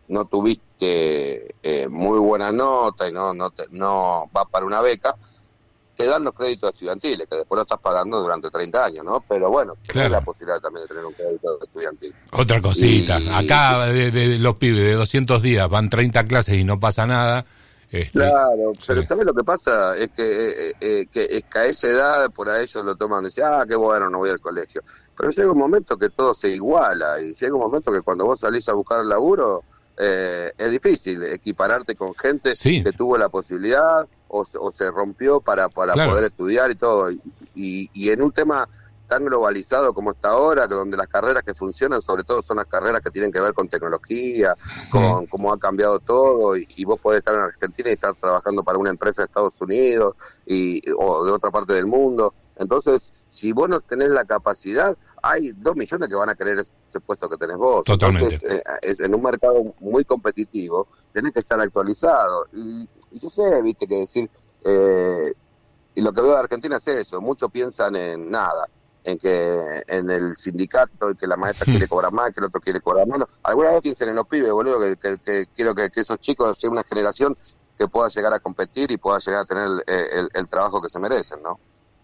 no 0.08 0.26
tuviste 0.26 1.56
eh, 1.64 1.88
muy 1.88 2.20
buena 2.20 2.52
nota 2.52 3.08
y 3.08 3.12
no, 3.12 3.34
no, 3.34 3.52
te, 3.52 3.66
no 3.72 4.30
va 4.36 4.46
para 4.46 4.66
una 4.66 4.82
beca, 4.82 5.16
te 5.96 6.06
dan 6.06 6.24
los 6.24 6.34
créditos 6.34 6.72
estudiantiles, 6.72 7.28
que 7.28 7.38
después 7.38 7.58
lo 7.58 7.62
estás 7.62 7.80
pagando 7.80 8.20
durante 8.20 8.50
30 8.50 8.86
años, 8.86 9.06
¿no? 9.06 9.24
Pero 9.28 9.50
bueno, 9.50 9.76
tienes 9.88 10.12
la 10.12 10.22
posibilidad 10.22 10.60
también 10.60 10.84
de 10.84 10.88
tener 10.88 11.06
un 11.06 11.14
crédito 11.14 11.60
estudiantil. 11.64 12.14
Otra 12.32 12.62
cosita, 12.62 13.18
acá 13.38 13.88
de, 13.88 14.40
los 14.40 14.56
pibes 14.56 14.84
de 14.84 14.94
200 14.94 15.42
días 15.42 15.70
van 15.70 15.90
30 15.90 16.26
clases 16.26 16.58
y 16.58 16.64
no 16.64 16.80
pasa 16.80 17.06
nada, 17.06 17.46
Este, 17.92 18.12
claro, 18.20 18.74
pero 18.88 19.04
¿sabes 19.04 19.26
lo 19.26 19.34
que 19.34 19.44
pasa? 19.44 19.96
Es 19.98 20.10
que, 20.12 20.24
eh, 20.24 20.74
eh, 20.82 21.06
que, 21.12 21.28
es 21.30 21.44
que 21.44 21.60
a 21.60 21.66
esa 21.66 21.88
edad 21.88 22.32
por 22.32 22.50
a 22.50 22.62
ellos 22.62 22.84
lo 22.84 22.96
toman 22.96 23.24
y 23.24 23.28
dicen, 23.28 23.44
ah, 23.46 23.66
qué 23.68 23.76
bueno, 23.76 24.10
no 24.10 24.18
voy 24.20 24.32
al 24.32 24.40
colegio. 24.40 24.82
Pero 25.16 25.30
llega 25.30 25.52
un 25.52 25.60
momento 25.60 25.96
que 25.96 26.10
todo 26.10 26.34
se 26.34 26.50
iguala 26.50 27.22
y 27.22 27.36
llega 27.36 27.54
un 27.54 27.62
momento 27.62 27.92
que 27.92 28.02
cuando 28.02 28.26
vos 28.26 28.40
salís 28.40 28.68
a 28.68 28.74
buscar 28.74 29.02
el 29.02 29.10
laburo 29.10 29.64
eh, 29.98 30.52
es 30.58 30.72
difícil 30.72 31.24
equipararte 31.24 31.96
con 31.96 32.16
gente 32.16 32.54
que 32.56 32.92
tuvo 32.94 33.18
la 33.18 33.30
posibilidad 33.30 34.08
o, 34.28 34.72
se 34.72 34.90
rompió 34.90 35.40
para, 35.40 35.70
para 35.70 35.94
poder 35.94 36.24
estudiar 36.24 36.72
y 36.72 36.76
todo. 36.76 37.12
Y, 37.12 37.90
y, 37.94 38.10
en 38.10 38.22
un 38.22 38.32
tema 38.32 38.68
tan 39.08 39.26
globalizado 39.26 39.94
como 39.94 40.12
está 40.12 40.30
ahora, 40.30 40.68
que 40.68 40.74
donde 40.74 40.98
las 40.98 41.08
carreras 41.08 41.44
que 41.44 41.54
funcionan 41.54 42.02
sobre 42.02 42.24
todo 42.24 42.42
son 42.42 42.58
las 42.58 42.66
carreras 42.66 43.04
que 43.04 43.12
tienen 43.12 43.32
que 43.32 43.40
ver 43.40 43.54
con 43.54 43.68
tecnología, 43.68 44.56
con 44.90 45.28
cómo 45.28 45.54
ha 45.54 45.60
cambiado 45.60 46.00
todo, 46.00 46.58
y, 46.58 46.84
vos 46.84 47.00
podés 47.00 47.20
estar 47.20 47.36
en 47.36 47.42
Argentina 47.42 47.92
y 47.92 47.94
estar 47.94 48.16
trabajando 48.16 48.64
para 48.64 48.80
una 48.80 48.90
empresa 48.90 49.22
de 49.22 49.28
Estados 49.28 49.62
Unidos 49.62 50.16
y, 50.48 50.82
o 50.98 51.24
de 51.26 51.32
otra 51.32 51.52
parte 51.52 51.74
del 51.74 51.86
mundo. 51.86 52.34
Entonces, 52.58 53.14
si 53.30 53.52
vos 53.52 53.70
no 53.70 53.82
tenés 53.82 54.10
la 54.10 54.26
capacidad, 54.26 54.98
hay 55.24 55.54
dos 55.54 55.76
millones 55.78 56.10
que 56.10 56.16
van 56.16 56.30
a 56.30 56.36
querer 56.36 56.60
ese 56.60 57.00
puesto 57.00 57.30
que 57.30 57.38
tenés 57.38 57.56
vos. 57.56 57.86
Totalmente. 57.86 58.40
Eh, 58.44 58.62
en 58.82 59.16
un 59.16 59.24
mercado 59.24 59.74
muy 59.80 60.04
competitivo, 60.04 60.88
tenés 61.14 61.32
que 61.32 61.40
estar 61.40 61.60
actualizado. 61.62 62.46
Y, 62.52 62.88
yo 63.12 63.30
sé, 63.30 63.62
viste, 63.62 63.88
que 63.88 64.00
decir, 64.00 64.30
eh, 64.66 65.34
y 65.96 66.02
lo 66.02 66.12
que 66.12 66.22
veo 66.22 66.32
de 66.32 66.40
Argentina 66.40 66.76
es 66.76 66.88
eso, 66.88 67.22
muchos 67.22 67.50
piensan 67.52 67.96
en 67.96 68.30
nada, 68.30 68.68
en 69.06 69.18
que 69.18 69.84
en 69.88 70.10
el 70.10 70.36
sindicato, 70.36 71.12
y 71.12 71.16
que 71.16 71.26
la 71.26 71.38
maestra 71.38 71.66
quiere 71.66 71.88
cobrar 71.88 72.12
más, 72.12 72.34
que 72.34 72.42
el 72.42 72.48
otro 72.48 72.60
quiere 72.60 72.82
cobrar 72.82 73.08
menos. 73.08 73.30
Alguna 73.44 73.72
vez 73.72 73.82
piensen 73.82 74.10
en 74.10 74.16
los 74.16 74.28
pibes, 74.28 74.52
boludo, 74.52 74.80
que, 74.80 75.48
quiero 75.56 75.74
que, 75.74 75.90
esos 75.96 76.20
chicos 76.20 76.60
sean 76.60 76.74
una 76.74 76.84
generación 76.84 77.38
que 77.78 77.88
pueda 77.88 78.10
llegar 78.10 78.34
a 78.34 78.42
competir 78.42 78.92
y 78.92 78.98
pueda 78.98 79.20
llegar 79.20 79.44
a 79.44 79.46
tener 79.46 79.70
el 80.36 80.48
trabajo 80.50 80.82
que 80.82 80.90
se 80.90 81.00
merecen, 81.00 81.42
¿no? 81.42 81.60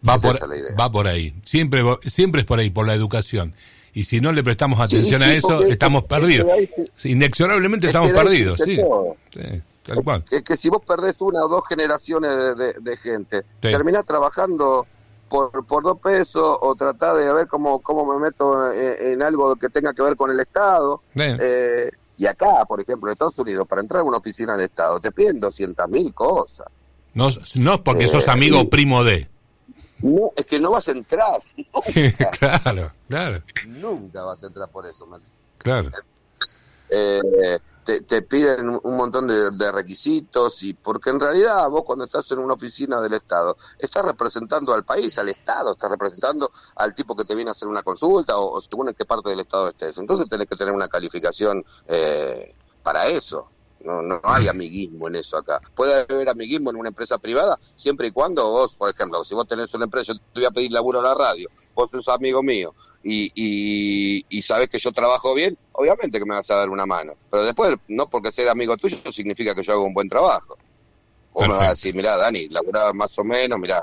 Va 0.07 0.19
por, 0.19 0.39
va 0.79 0.91
por 0.91 1.07
ahí. 1.07 1.33
Siempre, 1.43 1.83
siempre 2.05 2.41
es 2.41 2.47
por 2.47 2.59
ahí, 2.59 2.69
por 2.69 2.88
la 2.88 2.93
educación. 2.93 3.53
Y 3.93 4.03
si 4.03 4.19
no 4.19 4.31
le 4.31 4.43
prestamos 4.43 4.79
atención 4.79 5.21
a 5.21 5.33
eso, 5.33 5.63
estamos 5.63 6.03
perdidos. 6.03 6.47
Inexorablemente 7.03 7.88
estamos 7.88 8.12
perdidos, 8.12 8.62
sí. 8.63 8.79
tal 9.83 10.03
cual. 10.03 10.23
Es 10.29 10.43
que 10.43 10.55
si 10.57 10.69
vos 10.69 10.81
perdés 10.85 11.15
una 11.19 11.43
o 11.43 11.47
dos 11.47 11.63
generaciones 11.67 12.31
de, 12.57 12.97
gente, 12.97 13.43
terminás 13.59 14.05
trabajando 14.05 14.85
por, 15.27 15.65
por 15.65 15.83
dos 15.83 15.99
pesos 15.99 16.57
o 16.62 16.75
tratás 16.75 17.17
de 17.17 17.33
ver 17.33 17.47
cómo, 17.47 17.79
cómo 17.79 18.05
me 18.05 18.19
meto 18.19 18.71
en, 18.71 19.21
algo 19.21 19.55
que 19.55 19.69
tenga 19.69 19.93
que 19.93 20.01
ver 20.01 20.15
con 20.15 20.31
el 20.31 20.39
Estado. 20.39 21.01
Eh, 21.15 21.89
y 22.17 22.25
acá, 22.25 22.65
por 22.67 22.81
ejemplo, 22.81 23.09
en 23.09 23.13
Estados 23.13 23.38
Unidos, 23.39 23.67
para 23.67 23.81
entrar 23.81 24.01
a 24.01 24.03
una 24.03 24.17
oficina 24.17 24.57
del 24.57 24.65
Estado, 24.65 24.99
te 24.99 25.12
piden 25.12 25.39
200 25.39 25.89
mil 25.89 26.13
cosas. 26.13 26.67
No, 27.13 27.29
no 27.55 27.83
porque 27.83 28.07
sos 28.07 28.27
eh, 28.27 28.31
amigo 28.31 28.69
primo 28.69 29.03
de. 29.03 29.27
No, 30.01 30.31
es 30.35 30.45
que 30.45 30.59
no 30.59 30.71
vas 30.71 30.88
a 30.88 30.91
entrar. 30.91 31.41
claro, 32.39 32.91
claro. 33.07 33.43
Nunca 33.67 34.23
vas 34.23 34.43
a 34.43 34.47
entrar 34.47 34.69
por 34.69 34.85
eso, 34.85 35.05
man. 35.05 35.21
Claro. 35.57 35.89
Eh, 36.89 37.59
te, 38.07 38.21
piden 38.21 38.69
un 38.83 38.97
montón 38.97 39.27
de, 39.27 39.71
requisitos 39.71 40.62
y 40.63 40.73
porque 40.73 41.09
en 41.09 41.19
realidad 41.19 41.69
vos 41.69 41.83
cuando 41.83 42.05
estás 42.05 42.29
en 42.31 42.39
una 42.39 42.53
oficina 42.53 43.01
del 43.01 43.13
Estado 43.13 43.57
estás 43.77 44.05
representando 44.05 44.73
al 44.73 44.83
país, 44.83 45.17
al 45.17 45.29
Estado, 45.29 45.73
estás 45.73 45.89
representando 45.89 46.51
al 46.75 46.93
tipo 46.93 47.15
que 47.15 47.25
te 47.25 47.35
viene 47.35 47.49
a 47.49 47.53
hacer 47.53 47.67
una 47.67 47.83
consulta 47.83 48.38
o, 48.38 48.62
según 48.62 48.89
en 48.89 48.95
qué 48.95 49.05
parte 49.05 49.29
del 49.29 49.39
Estado 49.39 49.69
estés. 49.69 49.97
Entonces 49.97 50.29
tenés 50.29 50.47
que 50.47 50.55
tener 50.55 50.73
una 50.73 50.88
calificación 50.88 51.63
eh, 51.88 52.53
para 52.83 53.07
eso. 53.07 53.49
No, 53.83 54.01
no 54.01 54.19
hay 54.23 54.47
amiguismo 54.47 55.07
en 55.07 55.15
eso 55.15 55.37
acá. 55.37 55.61
Puede 55.73 56.01
haber 56.01 56.27
amiguismo 56.27 56.69
en 56.69 56.75
una 56.75 56.89
empresa 56.89 57.17
privada 57.17 57.57
siempre 57.75 58.07
y 58.07 58.11
cuando 58.11 58.49
vos, 58.51 58.73
por 58.75 58.89
ejemplo, 58.89 59.23
si 59.23 59.33
vos 59.33 59.47
tenés 59.47 59.73
una 59.73 59.85
empresa, 59.85 60.13
yo 60.13 60.19
te 60.19 60.39
voy 60.41 60.45
a 60.45 60.51
pedir 60.51 60.71
laburo 60.71 60.99
a 60.99 61.03
la 61.03 61.15
radio, 61.15 61.49
vos 61.73 61.89
sos 61.89 62.09
amigo 62.09 62.43
mío 62.43 62.73
y, 63.03 63.31
y, 63.33 64.25
y 64.29 64.41
sabes 64.41 64.69
que 64.69 64.79
yo 64.79 64.91
trabajo 64.91 65.33
bien, 65.33 65.57
obviamente 65.71 66.19
que 66.19 66.25
me 66.25 66.35
vas 66.35 66.49
a 66.51 66.55
dar 66.55 66.69
una 66.69 66.85
mano. 66.85 67.13
Pero 67.31 67.43
después, 67.43 67.73
no 67.87 68.09
porque 68.09 68.31
sea 68.31 68.51
amigo 68.51 68.75
tuyo, 68.77 68.97
significa 69.11 69.55
que 69.55 69.63
yo 69.63 69.73
hago 69.73 69.85
un 69.85 69.93
buen 69.93 70.09
trabajo. 70.09 70.57
O 71.31 71.41
me 71.43 71.53
vas 71.53 71.67
a 71.67 71.69
decir, 71.69 71.95
mirá, 71.95 72.17
Dani, 72.17 72.49
laburaba 72.49 72.91
más 72.91 73.17
o 73.17 73.23
menos, 73.23 73.57
mirá, 73.59 73.81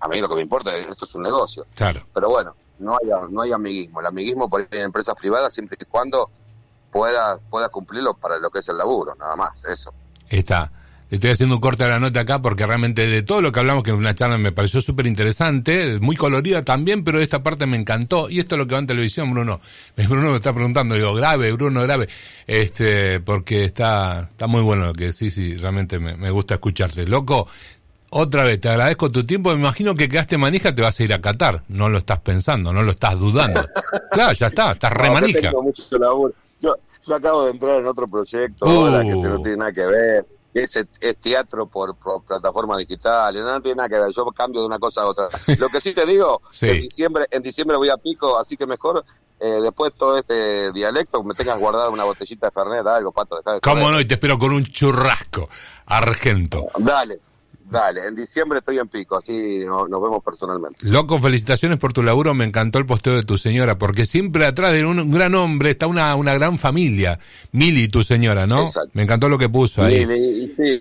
a 0.00 0.08
mí 0.08 0.20
lo 0.20 0.28
que 0.28 0.36
me 0.36 0.42
importa 0.42 0.74
es 0.76 0.88
esto 0.88 1.04
es 1.04 1.14
un 1.14 1.22
negocio. 1.22 1.66
Claro. 1.74 2.00
Pero 2.14 2.30
bueno, 2.30 2.54
no 2.78 2.92
hay, 2.92 3.10
no 3.30 3.42
hay 3.42 3.52
amiguismo. 3.52 4.00
El 4.00 4.06
amiguismo 4.06 4.48
por 4.48 4.66
en 4.70 4.80
empresas 4.80 5.14
privadas 5.14 5.52
siempre 5.52 5.76
y 5.78 5.84
cuando 5.84 6.30
pueda, 6.90 7.38
pueda 7.50 7.68
cumplirlo 7.68 8.14
para 8.14 8.38
lo 8.38 8.50
que 8.50 8.60
es 8.60 8.68
el 8.68 8.78
laburo, 8.78 9.14
nada 9.18 9.36
más, 9.36 9.64
eso. 9.64 9.92
Está. 10.28 10.70
Estoy 11.10 11.30
haciendo 11.30 11.56
un 11.56 11.60
corte 11.60 11.82
a 11.82 11.88
la 11.88 11.98
nota 11.98 12.20
acá 12.20 12.40
porque 12.40 12.64
realmente 12.64 13.04
de 13.04 13.22
todo 13.22 13.42
lo 13.42 13.50
que 13.50 13.58
hablamos, 13.58 13.82
que 13.82 13.90
es 13.90 13.96
una 13.96 14.14
charla 14.14 14.38
me 14.38 14.52
pareció 14.52 14.80
súper 14.80 15.08
interesante, 15.08 15.98
muy 16.00 16.14
colorida 16.14 16.62
también, 16.62 17.02
pero 17.02 17.20
esta 17.20 17.42
parte 17.42 17.66
me 17.66 17.76
encantó. 17.76 18.30
Y 18.30 18.38
esto 18.38 18.54
es 18.54 18.60
lo 18.60 18.68
que 18.68 18.74
va 18.74 18.78
en 18.78 18.86
televisión, 18.86 19.28
Bruno. 19.32 19.60
Bruno 19.96 20.30
me 20.30 20.36
está 20.36 20.54
preguntando, 20.54 20.94
digo, 20.94 21.12
grave, 21.12 21.50
Bruno, 21.50 21.82
grave. 21.82 22.08
Este, 22.46 23.18
porque 23.18 23.64
está, 23.64 24.28
está 24.30 24.46
muy 24.46 24.62
bueno 24.62 24.86
lo 24.86 24.92
que 24.92 25.12
sí, 25.12 25.30
sí, 25.30 25.56
realmente 25.56 25.98
me, 25.98 26.16
me 26.16 26.30
gusta 26.30 26.54
escucharte. 26.54 27.04
Loco, 27.04 27.48
otra 28.10 28.44
vez, 28.44 28.60
te 28.60 28.68
agradezco 28.68 29.10
tu 29.10 29.26
tiempo. 29.26 29.50
Me 29.50 29.58
imagino 29.58 29.96
que 29.96 30.08
quedaste 30.08 30.38
manija, 30.38 30.72
te 30.72 30.82
vas 30.82 30.98
a 31.00 31.02
ir 31.02 31.12
a 31.12 31.20
Qatar. 31.20 31.64
No 31.66 31.88
lo 31.88 31.98
estás 31.98 32.20
pensando, 32.20 32.72
no 32.72 32.84
lo 32.84 32.92
estás 32.92 33.18
dudando. 33.18 33.66
claro, 34.12 34.32
ya 34.32 34.46
está, 34.46 34.72
estás 34.72 34.92
re 34.92 35.10
manija. 35.10 35.50
Yo, 36.60 36.76
yo 37.06 37.14
acabo 37.14 37.44
de 37.44 37.52
entrar 37.52 37.80
en 37.80 37.86
otro 37.86 38.08
proyecto 38.08 38.66
ahora 38.66 39.02
que 39.02 39.10
no 39.10 39.40
uh. 39.40 39.42
tiene 39.42 39.56
nada 39.56 39.72
que 39.72 39.86
ver. 39.86 40.26
Es, 40.52 40.76
es 40.76 41.16
teatro 41.20 41.68
por, 41.68 41.96
plataforma 42.26 42.76
digital, 42.76 43.32
no 43.34 43.60
tiene 43.62 43.76
nada 43.76 43.88
que 43.88 44.00
ver, 44.00 44.10
yo 44.12 44.26
cambio 44.32 44.60
de 44.62 44.66
una 44.66 44.80
cosa 44.80 45.02
a 45.02 45.06
otra. 45.06 45.28
Lo 45.58 45.68
que 45.68 45.80
sí 45.80 45.94
te 45.94 46.04
digo, 46.04 46.42
en 46.60 46.80
diciembre 46.80 47.26
en 47.30 47.42
diciembre 47.42 47.76
voy 47.76 47.88
a 47.88 47.96
pico, 47.96 48.36
así 48.36 48.56
que 48.56 48.66
mejor 48.66 49.04
eh, 49.38 49.60
después 49.62 49.94
todo 49.94 50.18
este 50.18 50.72
dialecto 50.72 51.22
me 51.22 51.34
tengas 51.34 51.58
guardado 51.58 51.92
una 51.92 52.02
botellita 52.04 52.48
de 52.48 52.50
Fernet, 52.50 52.86
algo, 52.86 53.12
pato. 53.12 53.36
De 53.36 53.60
¿Cómo 53.60 53.90
no? 53.90 54.00
Y 54.00 54.04
te 54.04 54.14
espero 54.14 54.38
con 54.38 54.52
un 54.52 54.64
churrasco 54.64 55.48
argento. 55.86 56.66
Dale. 56.78 57.20
Dale, 57.70 58.06
en 58.06 58.16
diciembre 58.16 58.58
estoy 58.58 58.78
en 58.78 58.88
pico, 58.88 59.16
así 59.16 59.64
nos, 59.64 59.88
vemos 59.88 60.24
personalmente. 60.24 60.78
Loco, 60.82 61.20
felicitaciones 61.20 61.78
por 61.78 61.92
tu 61.92 62.02
laburo, 62.02 62.34
me 62.34 62.44
encantó 62.44 62.80
el 62.80 62.86
posteo 62.86 63.14
de 63.14 63.22
tu 63.22 63.38
señora, 63.38 63.78
porque 63.78 64.06
siempre 64.06 64.44
atrás 64.44 64.72
de 64.72 64.84
un, 64.84 65.10
gran 65.12 65.36
hombre 65.36 65.70
está 65.70 65.86
una, 65.86 66.16
una 66.16 66.34
gran 66.34 66.58
familia. 66.58 67.20
Mili, 67.52 67.88
tu 67.88 68.02
señora, 68.02 68.46
¿no? 68.46 68.66
Me 68.92 69.04
encantó 69.04 69.28
lo 69.28 69.38
que 69.38 69.48
puso 69.48 69.84
ahí. 69.84 70.04
Mili, 70.04 70.44
y 70.44 70.48
sí. 70.48 70.80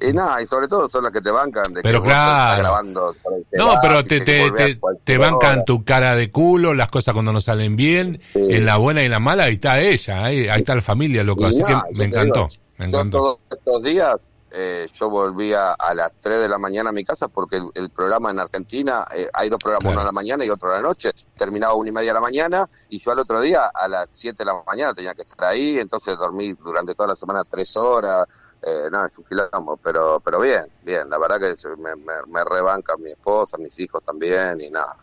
Y 0.00 0.12
nada, 0.12 0.40
y 0.42 0.46
sobre 0.46 0.68
todo 0.68 0.88
son 0.88 1.04
las 1.04 1.12
que 1.12 1.20
te 1.20 1.30
bancan. 1.30 1.72
De 1.72 1.82
pero 1.82 2.02
claro. 2.02 2.60
Grabando 2.60 3.16
no, 3.52 3.74
pero 3.82 4.04
te, 4.04 4.20
te, 4.20 4.78
te, 5.02 5.18
bancan 5.18 5.64
tu 5.64 5.82
cara 5.82 6.14
de 6.14 6.30
culo, 6.30 6.74
las 6.74 6.88
cosas 6.88 7.14
cuando 7.14 7.32
no 7.32 7.40
salen 7.40 7.74
bien, 7.74 8.20
en 8.34 8.64
la 8.64 8.76
buena 8.76 9.02
y 9.02 9.06
en 9.06 9.12
la 9.12 9.18
mala, 9.18 9.44
ahí 9.44 9.54
está 9.54 9.80
ella, 9.80 10.24
ahí, 10.24 10.46
está 10.46 10.74
la 10.74 10.82
familia, 10.82 11.24
loco. 11.24 11.46
así 11.46 11.62
que 11.64 11.74
me 11.94 12.04
encantó. 12.04 12.48
me 12.76 12.86
encantó. 12.86 13.18
Todos 13.18 13.38
estos 13.50 13.82
días 13.82 14.20
eh, 14.50 14.88
yo 14.94 15.10
volvía 15.10 15.72
a 15.72 15.94
las 15.94 16.12
3 16.20 16.40
de 16.40 16.48
la 16.48 16.58
mañana 16.58 16.90
a 16.90 16.92
mi 16.92 17.04
casa 17.04 17.28
porque 17.28 17.60
el, 17.74 17.90
programa 17.90 18.30
en 18.30 18.40
Argentina, 18.40 19.06
eh, 19.14 19.28
hay 19.32 19.48
dos 19.48 19.58
programas, 19.58 19.92
uno 19.92 20.00
a 20.00 20.04
la 20.04 20.12
mañana 20.12 20.44
y 20.44 20.50
otro 20.50 20.70
a 20.70 20.76
la 20.76 20.82
noche, 20.82 21.12
terminaba 21.36 21.74
una 21.74 21.90
y 21.90 21.92
media 21.92 22.10
de 22.10 22.14
la 22.14 22.20
mañana 22.20 22.68
y 22.88 22.98
yo 22.98 23.10
al 23.12 23.18
otro 23.18 23.40
día 23.40 23.66
a 23.66 23.88
las 23.88 24.08
7 24.12 24.36
de 24.38 24.44
la 24.44 24.62
mañana 24.66 24.94
tenía 24.94 25.14
que 25.14 25.22
estar 25.22 25.44
ahí, 25.44 25.78
entonces 25.78 26.16
dormí 26.16 26.54
durante 26.54 26.94
toda 26.94 27.08
la 27.08 27.16
semana 27.16 27.44
tres 27.44 27.76
horas, 27.76 28.26
eh, 28.62 28.88
no, 28.90 29.04
es 29.04 29.16
un 29.18 29.24
quilombo, 29.24 29.76
pero, 29.76 30.20
pero 30.20 30.40
bien, 30.40 30.66
bien, 30.82 31.08
la 31.10 31.18
verdad 31.18 31.38
que 31.38 31.56
me, 31.76 31.94
me, 31.96 32.14
me 32.26 32.44
rebanca 32.44 32.96
mi 32.96 33.10
esposa, 33.10 33.56
mis 33.58 33.78
hijos 33.78 34.02
también 34.04 34.60
y 34.60 34.70
nada. 34.70 34.96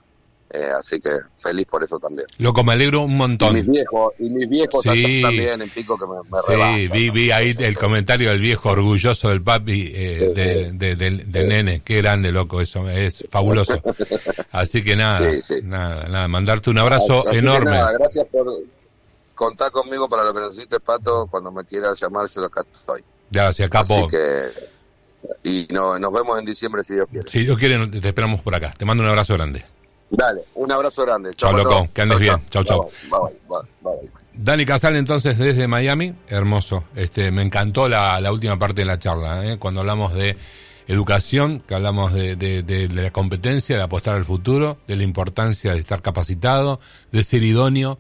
Eh, 0.56 0.72
así 0.72 1.02
que 1.02 1.10
feliz 1.38 1.68
por 1.68 1.84
eso 1.84 2.00
también. 2.00 2.28
Loco, 2.38 2.64
me 2.64 2.72
alegro 2.72 3.02
un 3.02 3.18
montón. 3.18 3.58
Y 3.58 3.62
mis 3.62 3.68
viejos, 3.68 4.14
y 4.20 4.30
mis 4.30 4.48
viejos 4.48 4.84
también 4.84 5.62
en 5.62 5.70
pico 5.70 5.98
que 5.98 6.06
me, 6.06 6.16
Sí, 6.48 6.88
vi, 6.88 7.10
vi 7.10 7.32
ahí 7.32 7.54
el 7.60 7.78
comentario 7.78 8.30
del 8.30 8.40
viejo 8.40 8.70
orgulloso 8.70 9.28
del 9.30 9.42
papi, 9.42 9.92
eh, 9.94 10.72
de, 10.74 10.96
del, 10.96 11.48
nene. 11.50 11.82
Qué 11.84 11.98
grande, 11.98 12.32
loco, 12.32 12.62
eso 12.62 12.90
es 12.90 13.26
fabuloso. 13.30 13.82
Así 14.52 14.82
que 14.82 14.96
nada, 14.96 15.30
nada, 15.64 16.08
nada, 16.08 16.28
mandarte 16.30 16.70
un 16.70 16.78
abrazo 16.78 17.30
enorme. 17.32 17.72
Nada, 17.72 17.92
gracias 17.92 18.26
por 18.32 18.48
contar 19.34 19.72
conmigo 19.72 20.08
para 20.08 20.24
lo 20.24 20.34
que 20.34 20.40
necesites, 20.40 20.80
Pato. 20.80 21.28
Cuando 21.30 21.52
me 21.52 21.66
quieras 21.66 22.00
llamar, 22.00 22.30
yo 22.30 22.46
acá 22.46 22.64
estoy. 22.80 23.04
Gracias, 23.30 23.70
capo. 23.70 23.94
Así 23.94 24.08
que, 24.08 24.46
y 25.44 25.68
no, 25.74 26.00
nos 26.00 26.14
vemos 26.14 26.40
en 26.40 26.46
diciembre 26.46 26.82
si 26.86 26.94
Dios 26.94 27.10
quiere. 27.10 27.28
Si 27.28 27.40
Dios 27.40 27.58
quiere, 27.58 27.88
te 27.88 28.08
esperamos 28.08 28.40
por 28.40 28.56
acá. 28.56 28.74
Te 28.78 28.86
mando 28.86 29.04
un 29.04 29.10
abrazo 29.10 29.34
grande. 29.34 29.66
Dale, 30.10 30.42
un 30.56 30.72
abrazo 30.72 31.04
grande. 31.04 31.34
Chao, 31.36 31.52
loco, 31.54 31.90
que 31.94 32.02
andes 32.02 32.20
bien. 32.20 32.36
Chao, 32.50 32.64
chao. 32.64 32.90
Dani 34.34 34.66
Casal 34.66 34.96
entonces 34.98 35.38
desde 35.38 35.68
Miami, 35.68 36.14
hermoso. 36.28 36.84
Este, 36.96 37.32
me 37.32 37.42
encantó 37.42 37.88
la, 37.88 38.20
la 38.20 38.32
última 38.32 38.60
parte 38.60 38.82
de 38.82 38.86
la 38.86 39.00
charla, 39.00 39.46
¿eh? 39.46 39.58
cuando 39.58 39.82
hablamos 39.82 40.14
de 40.14 40.38
educación, 40.88 41.64
que 41.68 41.76
hablamos 41.76 42.14
de, 42.14 42.36
de, 42.36 42.64
de, 42.64 42.88
la 42.90 43.12
competencia, 43.12 43.78
de 43.78 43.84
apostar 43.84 44.16
al 44.16 44.26
futuro, 44.26 44.78
de 44.88 44.96
la 44.96 45.04
importancia 45.04 45.74
de 45.74 45.80
estar 45.80 46.02
capacitado, 46.02 46.80
de 47.12 47.24
ser 47.24 47.44
idóneo. 47.44 47.98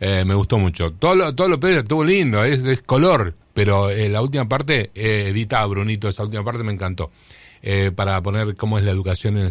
Eh, 0.00 0.24
me 0.24 0.34
gustó 0.34 0.58
mucho. 0.58 0.92
Todo 0.92 1.14
lo, 1.14 1.34
todo 1.34 1.48
lo 1.48 1.60
peor 1.60 1.78
estuvo 1.78 2.04
lindo, 2.04 2.42
es, 2.44 2.64
es 2.64 2.82
color, 2.82 3.34
pero 3.52 3.90
eh, 3.90 4.08
la 4.08 4.22
última 4.22 4.48
parte, 4.48 4.90
eh, 4.94 5.26
edita 5.28 5.64
Brunito, 5.66 6.08
esa 6.08 6.24
última 6.24 6.44
parte 6.44 6.62
me 6.62 6.72
encantó. 6.72 7.10
para 7.94 8.20
poner 8.22 8.56
cómo 8.56 8.78
es 8.78 8.84
la 8.84 8.90
educación 8.90 9.34
en 9.34 9.40